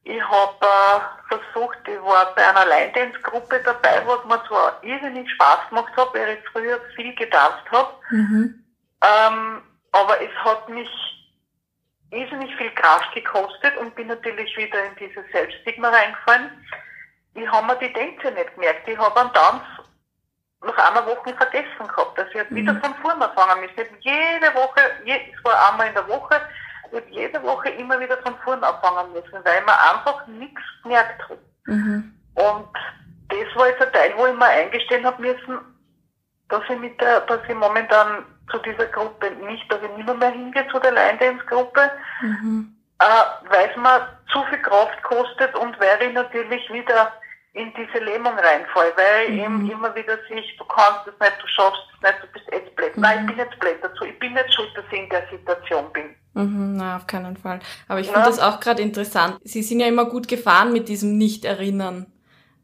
Ich 0.03 0.21
habe 0.21 0.57
äh, 0.65 1.35
versucht, 1.35 1.77
ich 1.87 2.01
war 2.01 2.33
bei 2.35 2.47
einer 2.47 2.65
Line-Dance-Gruppe 2.65 3.61
dabei, 3.63 4.01
wo 4.05 4.15
es 4.15 4.25
mir 4.25 4.43
zwar 4.47 4.83
irrsinnig 4.83 5.29
Spaß 5.31 5.69
gemacht 5.69 5.95
hat, 5.95 6.13
weil 6.13 6.37
ich 6.37 6.49
früher 6.51 6.79
viel 6.95 7.13
getanzt 7.15 7.63
habe, 7.71 7.93
mhm. 8.09 8.65
ähm, 9.03 9.61
aber 9.91 10.21
es 10.21 10.33
hat 10.43 10.67
mich 10.69 10.89
irrsinnig 12.09 12.53
viel 12.55 12.71
Kraft 12.71 13.13
gekostet 13.13 13.77
und 13.77 13.95
bin 13.95 14.07
natürlich 14.07 14.57
wieder 14.57 14.83
in 14.85 14.95
dieses 14.95 15.23
Selbststigma 15.31 15.89
reingefallen. 15.89 16.49
Ich 17.33 17.49
habe 17.49 17.67
mir 17.67 17.77
die 17.77 17.93
Tänze 17.93 18.31
nicht 18.31 18.53
gemerkt. 18.55 18.87
Ich 18.87 18.97
habe 18.97 19.19
einen 19.19 19.33
Tanz 19.33 19.63
nach 20.63 20.77
einer 20.77 21.05
Woche 21.05 21.33
vergessen 21.35 21.87
gehabt. 21.87 22.17
dass 22.17 22.27
ich 22.33 22.49
mhm. 22.49 22.55
wieder 22.55 22.75
von 22.75 22.93
vorne 22.95 23.29
anfangen 23.29 23.61
müssen. 23.61 23.95
Ich 23.99 24.05
jede 24.05 24.53
Woche, 24.53 24.81
je, 25.05 25.19
es 25.33 25.43
war 25.43 25.71
einmal 25.71 25.87
in 25.87 25.93
der 25.93 26.07
Woche, 26.07 26.41
ich 26.91 27.15
jede 27.15 27.41
Woche 27.43 27.69
immer 27.69 27.99
wieder 27.99 28.17
von 28.17 28.35
vorne 28.43 28.67
anfangen 28.67 29.13
müssen, 29.13 29.43
weil 29.43 29.61
man 29.63 29.75
einfach 29.75 30.27
nichts 30.27 30.61
gemerkt 30.83 31.29
hat. 31.29 31.37
Mhm. 31.65 32.13
Und 32.35 32.67
das 33.29 33.55
war 33.55 33.67
jetzt 33.67 33.81
ein 33.81 33.93
Teil, 33.93 34.13
wo 34.17 34.27
ich 34.27 34.35
mir 34.35 34.45
eingestehen 34.45 35.05
habe 35.05 35.21
müssen, 35.21 35.59
dass 36.49 36.63
ich 36.69 36.79
mit 36.79 36.99
der, 36.99 37.21
dass 37.21 37.39
ich 37.47 37.55
momentan 37.55 38.25
zu 38.51 38.57
dieser 38.59 38.85
Gruppe 38.87 39.31
nicht, 39.31 39.71
dass 39.71 39.81
ich 39.81 39.97
nicht 39.97 40.19
mehr 40.19 40.31
hingehe 40.31 40.67
zu 40.67 40.79
der 40.79 40.91
Line 40.91 41.17
Dance 41.17 41.45
Gruppe, 41.45 41.89
mhm. 42.21 42.75
äh, 42.99 43.49
weil 43.49 43.69
es 43.69 43.77
mir 43.77 44.07
zu 44.31 44.43
viel 44.49 44.61
Kraft 44.61 45.01
kostet 45.03 45.55
und 45.55 45.79
weil 45.79 46.01
ich 46.01 46.13
natürlich 46.13 46.69
wieder 46.71 47.13
in 47.53 47.73
diese 47.73 48.03
Lähmung 48.03 48.33
reinfall, 48.33 48.93
weil 48.95 49.29
mhm. 49.29 49.39
eben 49.39 49.71
immer 49.71 49.93
wieder 49.93 50.17
sich, 50.29 50.55
du 50.57 50.65
kannst 50.65 51.07
es 51.07 51.19
nicht, 51.19 51.35
du 51.41 51.47
schaffst 51.47 51.81
es 51.95 52.01
nicht, 52.01 52.23
du 52.23 52.27
bist 52.27 52.45
jetzt 52.51 52.75
blöd. 52.75 52.95
Mhm. 52.95 53.01
Nein, 53.01 53.19
ich 53.21 53.27
bin 53.27 53.37
jetzt 53.37 53.59
blöd 53.59 53.77
dazu, 53.81 54.05
ich 54.05 54.19
bin 54.19 54.33
nicht 54.33 54.53
schuld, 54.53 54.69
dass 54.75 54.85
ich 54.91 54.99
in 54.99 55.09
der 55.09 55.27
Situation 55.29 55.91
bin. 55.91 56.15
Mhm, 56.33 56.77
na, 56.77 56.95
auf 56.95 57.07
keinen 57.07 57.35
Fall. 57.35 57.59
Aber 57.89 57.99
ich 57.99 58.07
finde 58.07 58.23
das 58.23 58.39
auch 58.39 58.61
gerade 58.61 58.81
interessant. 58.81 59.37
Sie 59.43 59.63
sind 59.63 59.81
ja 59.81 59.87
immer 59.87 60.05
gut 60.05 60.29
gefahren 60.29 60.71
mit 60.71 60.87
diesem 60.87 61.17
Nicht-Erinnern 61.17 62.05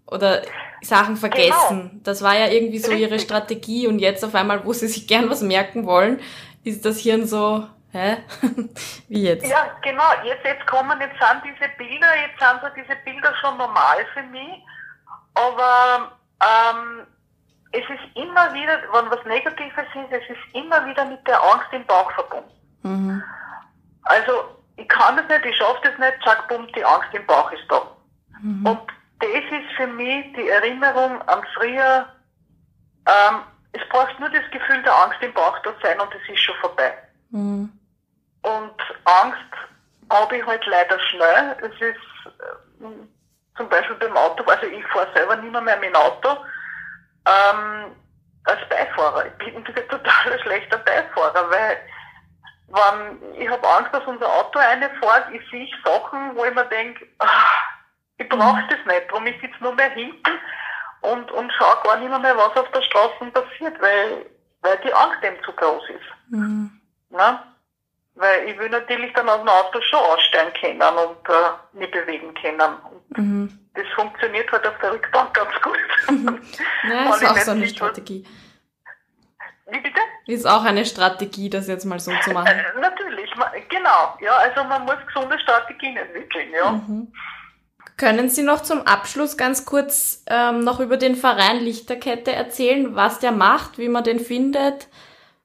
oder 0.05 0.43
Sachen 0.81 1.17
vergessen. 1.17 1.89
Genau. 1.89 2.01
Das 2.03 2.21
war 2.21 2.37
ja 2.37 2.47
irgendwie 2.47 2.79
so 2.79 2.91
Richtig. 2.91 3.09
ihre 3.09 3.19
Strategie 3.19 3.87
und 3.87 3.99
jetzt 3.99 4.23
auf 4.23 4.35
einmal, 4.35 4.63
wo 4.63 4.71
sie 4.71 4.87
sich 4.87 5.05
gern 5.05 5.29
was 5.29 5.41
merken 5.41 5.85
wollen, 5.85 6.21
ist 6.63 6.85
das 6.85 6.99
Hirn 6.99 7.27
so, 7.27 7.67
hä? 7.91 8.17
Wie 9.09 9.23
jetzt? 9.23 9.49
Ja, 9.49 9.77
genau. 9.83 10.03
Jetzt, 10.23 10.45
jetzt 10.45 10.65
kommen, 10.65 10.97
jetzt 11.01 11.17
sind 11.19 11.43
diese 11.43 11.69
Bilder, 11.77 12.07
jetzt 12.15 12.39
sind 12.39 12.61
so 12.61 12.67
diese 12.73 12.95
Bilder 13.03 13.33
schon 13.41 13.57
normal 13.57 13.97
für 14.13 14.23
mich 14.23 14.63
aber 15.37 16.11
ähm, 16.41 17.07
es 17.71 17.83
ist 17.89 18.15
immer 18.15 18.53
wieder, 18.53 18.81
wenn 18.93 19.11
was 19.11 19.23
Negatives 19.25 19.85
ist, 19.93 20.11
es 20.11 20.29
ist 20.29 20.55
immer 20.55 20.85
wieder 20.85 21.05
mit 21.05 21.25
der 21.27 21.41
Angst 21.41 21.67
im 21.71 21.85
Bauch 21.85 22.11
verbunden. 22.11 22.51
Mhm. 22.83 23.23
Also 24.03 24.57
ich 24.77 24.87
kann 24.87 25.17
das 25.17 25.27
nicht, 25.27 25.45
ich 25.45 25.57
schaffe 25.57 25.81
das 25.83 25.97
nicht, 25.97 26.23
zack, 26.23 26.47
bumm, 26.47 26.67
die 26.75 26.85
Angst 26.85 27.13
im 27.13 27.25
Bauch 27.25 27.51
ist 27.51 27.63
da. 27.69 27.81
Mhm. 28.41 28.65
Und 28.65 28.79
das 29.19 29.29
ist 29.29 29.75
für 29.75 29.87
mich 29.87 30.33
die 30.33 30.47
Erinnerung 30.47 31.21
an 31.23 31.41
früher, 31.55 32.07
ähm, 33.05 33.41
es 33.73 33.81
braucht 33.89 34.19
nur 34.19 34.29
das 34.29 34.49
Gefühl 34.51 34.81
der 34.83 34.95
Angst 34.95 35.21
im 35.21 35.33
Bauch 35.33 35.57
da 35.63 35.73
sein 35.81 35.99
und 35.99 36.13
es 36.13 36.33
ist 36.33 36.39
schon 36.39 36.55
vorbei. 36.61 36.93
Mhm. 37.31 37.71
Und 38.43 38.81
Angst 39.05 39.53
habe 40.09 40.37
ich 40.37 40.45
halt 40.45 40.65
leider 40.65 40.99
schnell. 40.99 41.57
Es 41.61 41.73
ist, 41.81 42.31
äh, 42.39 42.85
zum 43.57 43.67
Beispiel 43.69 43.95
beim 43.95 44.15
Auto, 44.15 44.43
also 44.43 44.65
ich 44.65 44.85
fahre 44.87 45.11
selber 45.13 45.35
nicht 45.35 45.51
mehr, 45.51 45.61
mit 45.77 45.89
dem 45.89 45.95
Auto, 45.95 46.29
ähm, 47.25 47.95
als 48.45 48.69
Beifahrer. 48.69 49.25
Ich 49.25 49.33
bin 49.37 49.57
ein 49.57 49.65
total 49.65 50.39
schlechter 50.43 50.77
Beifahrer, 50.79 51.49
weil 51.49 51.77
wenn, 52.67 53.41
ich 53.41 53.49
habe 53.49 53.67
Angst, 53.67 53.93
dass 53.93 54.05
unser 54.05 54.27
Auto 54.27 54.59
reinfährt, 54.59 55.31
ich 55.33 55.41
sehe 55.49 55.67
Sachen, 55.83 56.35
wo 56.35 56.45
ich 56.45 56.53
mir 56.53 56.65
denke, 56.65 57.07
ach, 57.19 57.61
ich 58.17 58.27
brauche 58.29 58.63
das 58.69 58.79
nicht, 58.85 59.09
darum 59.09 59.27
ich 59.27 59.39
sitze 59.41 59.57
nur 59.61 59.73
mehr 59.75 59.89
hinten 59.91 60.39
und, 61.01 61.31
und 61.31 61.51
schaue 61.53 61.83
gar 61.83 61.97
nicht 61.97 62.21
mehr, 62.21 62.37
was 62.37 62.55
auf 62.57 62.71
der 62.71 62.81
Straße 62.81 63.25
passiert, 63.31 63.81
weil, 63.81 64.25
weil 64.61 64.77
die 64.79 64.93
Angst 64.93 65.23
eben 65.23 65.41
zu 65.43 65.51
groß 65.53 65.89
ist. 65.89 66.31
Mhm. 66.31 66.81
Na? 67.09 67.43
Weil 68.17 68.49
ich 68.49 68.57
will 68.57 68.69
natürlich 68.69 69.13
dann 69.13 69.29
aus 69.29 69.39
dem 69.39 69.47
Auto 69.47 69.79
schon 69.81 69.99
aussteigen 69.99 70.51
können 70.59 70.81
und 70.81 71.29
äh, 71.29 71.77
mich 71.79 71.91
bewegen 71.91 72.33
können. 72.33 72.77
Mhm. 73.15 73.59
Das 73.75 73.85
funktioniert 73.95 74.51
halt 74.51 74.65
auf 74.65 74.77
der 74.81 74.93
Rückbank 74.93 75.33
ganz 75.33 75.61
gut. 75.61 75.77
Mhm. 76.09 76.41
Ja, 76.89 77.13
ist 77.13 77.25
auch 77.25 77.37
so 77.37 77.51
eine 77.51 77.67
Strategie. 77.67 78.25
Wie 79.69 79.79
bitte? 79.81 79.99
Ist 80.25 80.47
auch 80.47 80.63
eine 80.63 80.85
Strategie, 80.85 81.49
das 81.49 81.67
jetzt 81.67 81.85
mal 81.85 81.99
so 81.99 82.11
zu 82.23 82.31
machen. 82.31 82.47
Äh, 82.47 82.79
natürlich, 82.79 83.29
genau. 83.69 84.17
Ja, 84.21 84.35
also 84.37 84.63
man 84.63 84.85
muss 84.85 84.95
gesunde 85.05 85.37
Strategien 85.39 85.97
entwickeln, 85.97 86.51
ja. 86.53 86.71
Mhm. 86.71 87.11
Können 87.97 88.29
Sie 88.29 88.43
noch 88.43 88.61
zum 88.61 88.85
Abschluss 88.85 89.37
ganz 89.37 89.65
kurz 89.65 90.23
ähm, 90.27 90.59
noch 90.59 90.79
über 90.79 90.97
den 90.97 91.15
Verein 91.15 91.57
Lichterkette 91.57 92.31
erzählen, 92.31 92.95
was 92.95 93.19
der 93.19 93.31
macht, 93.31 93.77
wie 93.79 93.89
man 93.89 94.03
den 94.03 94.19
findet? 94.19 94.87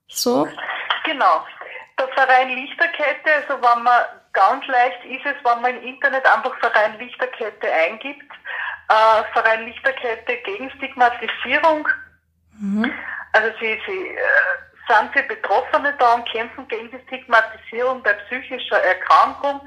So? 0.07 0.47
Genau. 1.05 1.47
Der 1.99 2.09
Verein 2.09 2.51
Lichterkette, 2.51 3.35
also 3.35 3.63
wenn 3.63 3.83
man 3.83 4.03
ganz 4.33 4.67
leicht 4.67 5.05
ist 5.05 5.27
es, 5.27 5.35
wenn 5.45 5.61
man 5.61 5.77
im 5.77 5.83
Internet 5.83 6.25
einfach 6.27 6.59
Verein 6.59 6.99
Lichterkette 6.99 7.71
eingibt, 7.71 8.33
äh, 8.89 9.23
Verein 9.33 9.67
Lichterkette 9.67 10.39
gegen 10.39 10.71
Stigmatisierung. 10.71 11.87
Mhm. 12.59 12.91
Also 13.33 13.53
sie, 13.61 13.79
sie 13.87 14.09
äh, 14.09 14.19
sind 14.89 15.13
für 15.13 15.23
Betroffene 15.23 15.95
da 15.99 16.15
und 16.15 16.27
kämpfen 16.29 16.67
gegen 16.69 16.91
die 16.91 16.99
Stigmatisierung 17.07 18.03
bei 18.03 18.15
psychischer 18.15 18.83
Erkrankung 18.83 19.61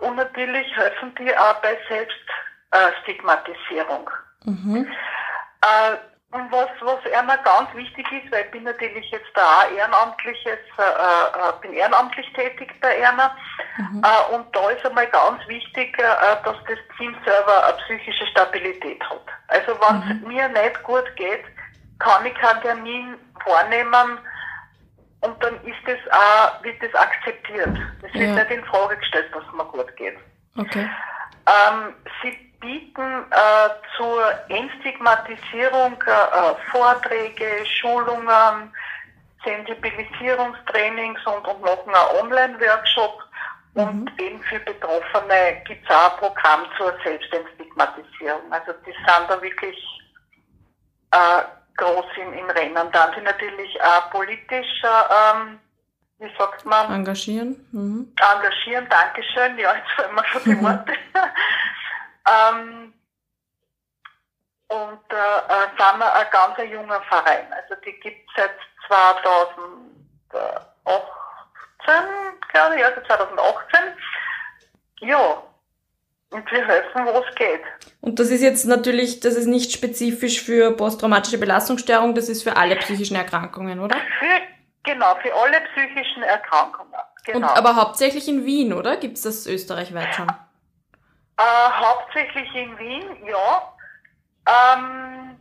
und 0.00 0.16
natürlich 0.16 0.74
helfen 0.76 1.14
die 1.18 1.36
auch 1.36 1.60
bei 1.62 1.76
Selbststigmatisierung. 1.88 4.10
Mhm. 4.44 4.88
Und 6.32 6.50
was, 6.50 6.68
was 6.80 7.12
einmal 7.12 7.38
ganz 7.44 7.74
wichtig 7.74 8.06
ist, 8.10 8.32
weil 8.32 8.44
ich 8.46 8.50
bin 8.50 8.64
natürlich 8.64 9.10
jetzt 9.10 9.30
da 9.34 9.42
auch 9.42 9.70
ehrenamtliches, 9.70 10.58
äh, 10.78 10.82
äh, 10.82 11.52
bin 11.60 11.74
ehrenamtlich 11.74 12.26
tätig 12.32 12.72
bei 12.80 12.96
Erna. 12.96 13.36
Mhm. 13.76 14.02
Äh, 14.02 14.34
und 14.34 14.46
da 14.56 14.70
ist 14.70 14.84
einmal 14.84 15.06
ganz 15.08 15.46
wichtig, 15.46 15.98
äh, 15.98 16.36
dass 16.42 16.56
das 16.66 16.78
Team 16.96 17.14
selber 17.24 17.66
eine 17.66 17.76
psychische 17.84 18.26
Stabilität 18.28 19.02
hat. 19.04 19.26
Also 19.48 19.78
wenn 19.80 20.02
es 20.02 20.22
mhm. 20.22 20.28
mir 20.28 20.48
nicht 20.48 20.82
gut 20.84 21.04
geht, 21.16 21.44
kann 21.98 22.24
ich 22.24 22.34
keinen 22.34 22.62
Termin 22.62 23.14
vornehmen, 23.44 24.18
und 25.22 25.40
dann 25.42 25.54
ist 25.64 25.78
das 25.86 25.98
auch, 26.10 26.62
wird 26.64 26.82
das 26.82 26.94
akzeptiert. 26.94 27.78
Das 28.02 28.12
wird 28.12 28.34
nicht 28.34 28.50
in 28.50 28.64
Frage 28.64 28.96
gestellt, 28.96 29.30
dass 29.32 29.44
es 29.44 29.52
mir 29.52 29.64
gut 29.66 29.96
geht. 29.96 30.18
Okay. 30.58 30.90
Ähm, 31.46 31.94
sie 32.22 32.51
bieten 32.62 33.24
äh, 33.30 33.68
zur 33.96 34.22
Entstigmatisierung 34.48 36.00
äh, 36.06 36.70
Vorträge, 36.70 37.66
Schulungen, 37.66 38.72
Sensibilisierungstrainings 39.44 41.20
und, 41.26 41.46
und 41.46 41.60
noch 41.60 41.86
einen 41.86 42.22
Online-Workshop. 42.22 43.22
Mhm. 43.74 43.82
Und 43.82 44.20
eben 44.20 44.40
für 44.42 44.60
Betroffene 44.60 45.62
gibt 45.66 45.84
es 45.84 45.94
auch 45.94 46.12
ein 46.12 46.18
Programm 46.18 46.66
zur 46.78 46.94
Selbstentstigmatisierung. 47.04 48.50
Also 48.50 48.72
die 48.86 48.92
sind 48.92 49.28
da 49.28 49.42
wirklich 49.42 49.76
äh, 51.10 51.42
groß 51.76 52.06
im, 52.16 52.32
im 52.32 52.50
Rennen. 52.50 52.92
Dann 52.92 53.14
sind 53.14 53.24
natürlich 53.24 53.82
auch 53.82 54.10
politisch, 54.10 54.82
ähm, 54.84 55.58
wie 56.18 56.30
sagt 56.38 56.64
man? 56.64 56.92
Engagieren. 56.92 57.66
Mhm. 57.72 58.12
Engagieren, 58.34 58.86
Dankeschön. 58.88 59.58
Ja, 59.58 59.74
jetzt 59.74 59.90
fallen 59.96 60.14
mir 60.14 60.24
schon 60.26 60.44
die 60.44 60.62
Worte. 60.62 60.92
Ähm, 62.28 62.92
und 64.68 65.00
äh, 65.10 65.14
äh, 65.14 65.68
sind 65.76 65.98
wir 65.98 66.14
ein 66.14 66.26
ganz 66.30 66.58
junger 66.70 67.00
Verein. 67.02 67.52
Also 67.52 67.74
die 67.84 67.92
gibt 68.00 68.28
es 68.30 68.36
seit 68.36 68.54
2018, 68.88 69.74
glaube 72.50 72.76
ich, 72.76 72.84
also 72.84 73.00
2018. 73.06 73.80
Ja, 75.00 75.42
und 76.30 76.50
wir 76.50 76.66
helfen, 76.66 77.04
wo 77.04 77.22
es 77.28 77.34
geht. 77.34 77.60
Und 78.00 78.18
das 78.18 78.30
ist 78.30 78.40
jetzt 78.40 78.64
natürlich, 78.64 79.20
das 79.20 79.34
ist 79.34 79.46
nicht 79.46 79.72
spezifisch 79.72 80.42
für 80.42 80.74
posttraumatische 80.74 81.38
Belastungsstörung, 81.38 82.14
das 82.14 82.28
ist 82.28 82.42
für 82.42 82.56
alle 82.56 82.76
psychischen 82.76 83.16
Erkrankungen, 83.16 83.80
oder? 83.80 83.96
Für, 84.18 84.40
genau, 84.82 85.14
für 85.16 85.34
alle 85.34 85.60
psychischen 85.72 86.22
Erkrankungen. 86.22 86.94
Genau. 87.26 87.48
Und, 87.48 87.56
aber 87.56 87.76
hauptsächlich 87.76 88.26
in 88.28 88.46
Wien, 88.46 88.72
oder? 88.72 88.96
Gibt 88.96 89.18
es 89.18 89.22
das 89.22 89.46
österreichweit 89.46 90.14
schon? 90.14 90.32
Äh, 91.42 91.70
hauptsächlich 91.84 92.54
in 92.54 92.78
Wien, 92.78 93.04
ja. 93.26 93.74
Ähm, 94.46 95.36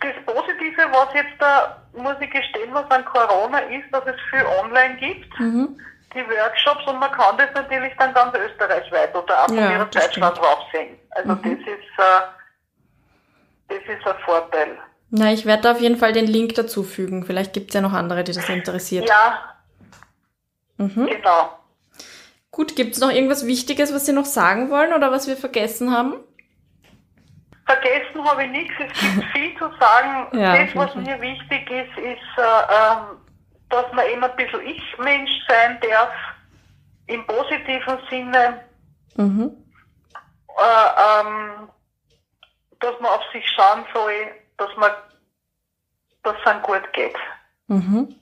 das 0.00 0.14
Positive, 0.26 0.82
was 0.92 1.14
jetzt 1.14 1.34
da, 1.38 1.82
muss 1.94 2.16
ich 2.20 2.30
gestehen, 2.30 2.72
was 2.72 2.90
an 2.90 3.04
Corona 3.04 3.58
ist, 3.60 3.90
dass 3.92 4.04
es 4.06 4.16
viel 4.30 4.44
online 4.44 4.96
gibt. 4.96 5.40
Mhm 5.40 5.78
die 6.16 6.24
Workshops 6.30 6.86
und 6.86 6.98
man 6.98 7.12
kann 7.12 7.36
das 7.36 7.50
natürlich 7.54 7.92
dann 7.98 8.12
ganz 8.14 8.34
österreichweit 8.36 9.14
oder 9.14 9.42
auch 9.42 9.46
von 9.46 9.56
ja, 9.56 9.72
ihrer 9.72 9.90
Zeitstand 9.90 10.38
drauf 10.38 10.60
sehen. 10.72 10.98
Also 11.10 11.32
mhm. 11.32 11.42
das 11.42 11.52
ist 11.52 11.98
äh, 11.98 12.22
das 13.68 13.98
ist 13.98 14.06
ein 14.06 14.14
Vorteil. 14.24 14.78
Na, 15.10 15.32
ich 15.32 15.46
werde 15.46 15.62
da 15.62 15.72
auf 15.72 15.80
jeden 15.80 15.96
Fall 15.96 16.12
den 16.12 16.26
Link 16.26 16.54
dazufügen. 16.54 17.24
Vielleicht 17.24 17.52
gibt 17.52 17.68
es 17.68 17.74
ja 17.74 17.80
noch 17.80 17.92
andere, 17.92 18.24
die 18.24 18.32
das 18.32 18.48
interessiert. 18.48 19.08
Ja. 19.08 19.56
Mhm. 20.78 21.06
Genau. 21.06 21.58
Gut, 22.56 22.74
gibt 22.74 22.94
es 22.94 23.00
noch 23.02 23.10
irgendwas 23.10 23.46
Wichtiges, 23.46 23.92
was 23.92 24.06
Sie 24.06 24.14
noch 24.14 24.24
sagen 24.24 24.70
wollen 24.70 24.94
oder 24.94 25.12
was 25.12 25.28
wir 25.28 25.36
vergessen 25.36 25.94
haben? 25.94 26.14
Vergessen 27.66 28.24
habe 28.24 28.44
ich 28.44 28.50
nichts. 28.50 28.72
Es 28.78 28.98
gibt 28.98 29.24
viel 29.34 29.58
zu 29.58 29.68
sagen. 29.78 30.34
Ja, 30.38 30.64
das, 30.64 30.74
was 30.74 30.94
mir 30.94 31.20
wichtig 31.20 31.70
ist, 31.70 31.98
ist, 31.98 32.38
äh, 32.38 32.42
ähm, 32.42 33.18
dass 33.68 33.92
man 33.92 34.06
eben 34.06 34.24
ein 34.24 34.36
bisschen 34.36 34.66
Ich-Mensch 34.66 35.30
sein 35.46 35.78
darf, 35.82 36.10
im 37.08 37.26
positiven 37.26 37.98
Sinne, 38.08 38.64
mhm. 39.16 39.54
äh, 40.48 41.20
ähm, 41.20 41.68
dass 42.80 42.98
man 43.00 43.10
auf 43.10 43.22
sich 43.34 43.46
schauen 43.50 43.84
soll, 43.92 44.32
dass 44.56 44.74
man, 44.78 44.92
dass 46.22 46.34
es 46.40 46.46
einem 46.46 46.62
gut 46.62 46.90
geht. 46.94 47.16
Mhm. 47.66 48.14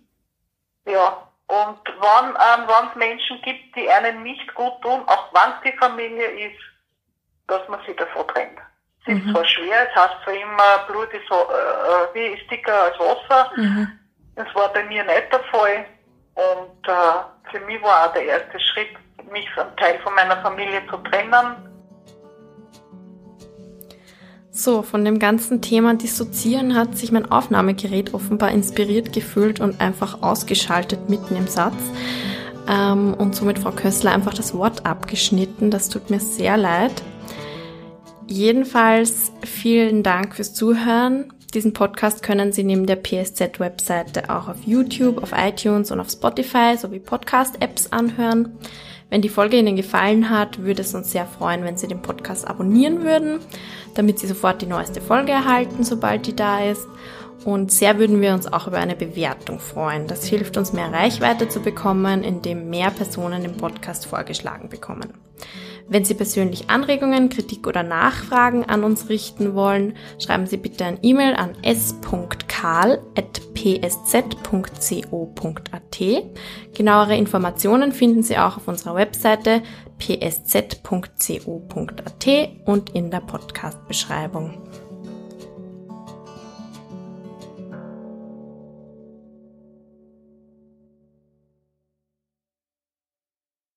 Ja, 0.86 1.24
und 1.46 1.78
wenn 1.86 2.30
ähm, 2.30 2.88
es 2.90 2.96
Menschen 2.96 3.40
gibt, 3.42 3.76
die 3.76 3.88
einen 3.90 4.22
nicht 4.22 4.54
gut 4.54 4.80
tun, 4.82 5.02
auch 5.06 5.32
wenn 5.32 5.52
es 5.52 5.72
die 5.72 5.78
Familie 5.78 6.48
ist, 6.48 6.60
dass 7.46 7.68
man 7.68 7.84
sich 7.84 7.96
davor 7.96 8.26
trennt. 8.28 8.58
Es 9.06 9.14
ist 9.14 9.24
mhm. 9.24 9.32
zwar 9.32 9.44
schwer, 9.44 9.88
es 9.88 9.94
heißt 9.94 10.22
zwar 10.24 10.34
immer, 10.34 10.86
Blut 10.88 11.12
ist, 11.12 11.28
so, 11.28 11.34
äh, 11.34 12.14
wie 12.14 12.40
ist 12.40 12.50
dicker 12.50 12.84
als 12.84 12.98
Wasser, 12.98 13.52
mhm. 13.56 14.00
Das 14.36 14.52
war 14.54 14.72
bei 14.72 14.82
mir 14.84 15.04
nicht 15.04 15.32
der 15.32 15.40
Fall. 15.44 15.86
Und 16.34 16.88
äh, 16.88 17.50
für 17.50 17.60
mich 17.60 17.80
war 17.82 18.06
auch 18.06 18.12
der 18.12 18.24
erste 18.24 18.58
Schritt, 18.58 18.96
mich 19.30 19.48
von 19.52 19.74
Teil 19.76 19.98
von 20.00 20.14
meiner 20.14 20.40
Familie 20.42 20.84
zu 20.88 20.96
trennen. 20.98 21.73
So, 24.56 24.82
von 24.82 25.04
dem 25.04 25.18
ganzen 25.18 25.62
Thema 25.62 25.94
Dissozieren 25.94 26.76
hat 26.76 26.96
sich 26.96 27.10
mein 27.10 27.28
Aufnahmegerät 27.28 28.14
offenbar 28.14 28.52
inspiriert 28.52 29.12
gefühlt 29.12 29.58
und 29.58 29.80
einfach 29.80 30.22
ausgeschaltet 30.22 31.10
mitten 31.10 31.34
im 31.34 31.48
Satz. 31.48 31.74
Ähm, 32.68 33.14
und 33.14 33.34
somit 33.34 33.58
Frau 33.58 33.72
Kössler 33.72 34.12
einfach 34.12 34.32
das 34.32 34.54
Wort 34.54 34.86
abgeschnitten. 34.86 35.72
Das 35.72 35.88
tut 35.88 36.08
mir 36.08 36.20
sehr 36.20 36.56
leid. 36.56 37.02
Jedenfalls 38.28 39.32
vielen 39.44 40.04
Dank 40.04 40.36
fürs 40.36 40.54
Zuhören. 40.54 41.32
Diesen 41.52 41.72
Podcast 41.72 42.22
können 42.22 42.52
Sie 42.52 42.62
neben 42.62 42.86
der 42.86 42.96
PSZ-Webseite 42.96 44.30
auch 44.30 44.46
auf 44.46 44.62
YouTube, 44.64 45.20
auf 45.20 45.32
iTunes 45.36 45.90
und 45.90 45.98
auf 45.98 46.10
Spotify 46.10 46.76
sowie 46.78 47.00
Podcast-Apps 47.00 47.90
anhören. 47.90 48.56
Wenn 49.10 49.22
die 49.22 49.28
Folge 49.28 49.58
Ihnen 49.58 49.76
gefallen 49.76 50.30
hat, 50.30 50.62
würde 50.62 50.82
es 50.82 50.94
uns 50.94 51.12
sehr 51.12 51.26
freuen, 51.26 51.64
wenn 51.64 51.76
Sie 51.76 51.86
den 51.86 52.02
Podcast 52.02 52.46
abonnieren 52.46 53.04
würden, 53.04 53.38
damit 53.94 54.18
Sie 54.18 54.26
sofort 54.26 54.62
die 54.62 54.66
neueste 54.66 55.00
Folge 55.00 55.32
erhalten, 55.32 55.84
sobald 55.84 56.26
die 56.26 56.34
da 56.34 56.64
ist. 56.64 56.86
Und 57.44 57.70
sehr 57.70 57.98
würden 57.98 58.22
wir 58.22 58.32
uns 58.32 58.50
auch 58.50 58.66
über 58.66 58.78
eine 58.78 58.96
Bewertung 58.96 59.60
freuen. 59.60 60.06
Das 60.06 60.24
hilft 60.24 60.56
uns 60.56 60.72
mehr 60.72 60.92
Reichweite 60.92 61.48
zu 61.48 61.60
bekommen, 61.60 62.24
indem 62.24 62.70
mehr 62.70 62.90
Personen 62.90 63.42
den 63.42 63.56
Podcast 63.56 64.06
vorgeschlagen 64.06 64.70
bekommen. 64.70 65.12
Wenn 65.86 66.04
Sie 66.04 66.14
persönlich 66.14 66.70
Anregungen, 66.70 67.28
Kritik 67.28 67.66
oder 67.66 67.82
Nachfragen 67.82 68.64
an 68.64 68.84
uns 68.84 69.10
richten 69.10 69.54
wollen, 69.54 69.96
schreiben 70.18 70.46
Sie 70.46 70.56
bitte 70.56 70.86
ein 70.86 70.98
E-Mail 71.02 71.34
an 71.34 71.52
s.karl.psz.co.at. 71.62 73.14
Genauere 76.74 77.16
Informationen 77.16 77.92
finden 77.92 78.22
Sie 78.22 78.38
auch 78.38 78.56
auf 78.56 78.66
unserer 78.66 78.94
Webseite 78.94 79.62
psz.co.at 79.98 81.04
und 82.64 82.90
in 82.90 83.10
der 83.10 83.20
Podcast-Beschreibung. 83.20 84.63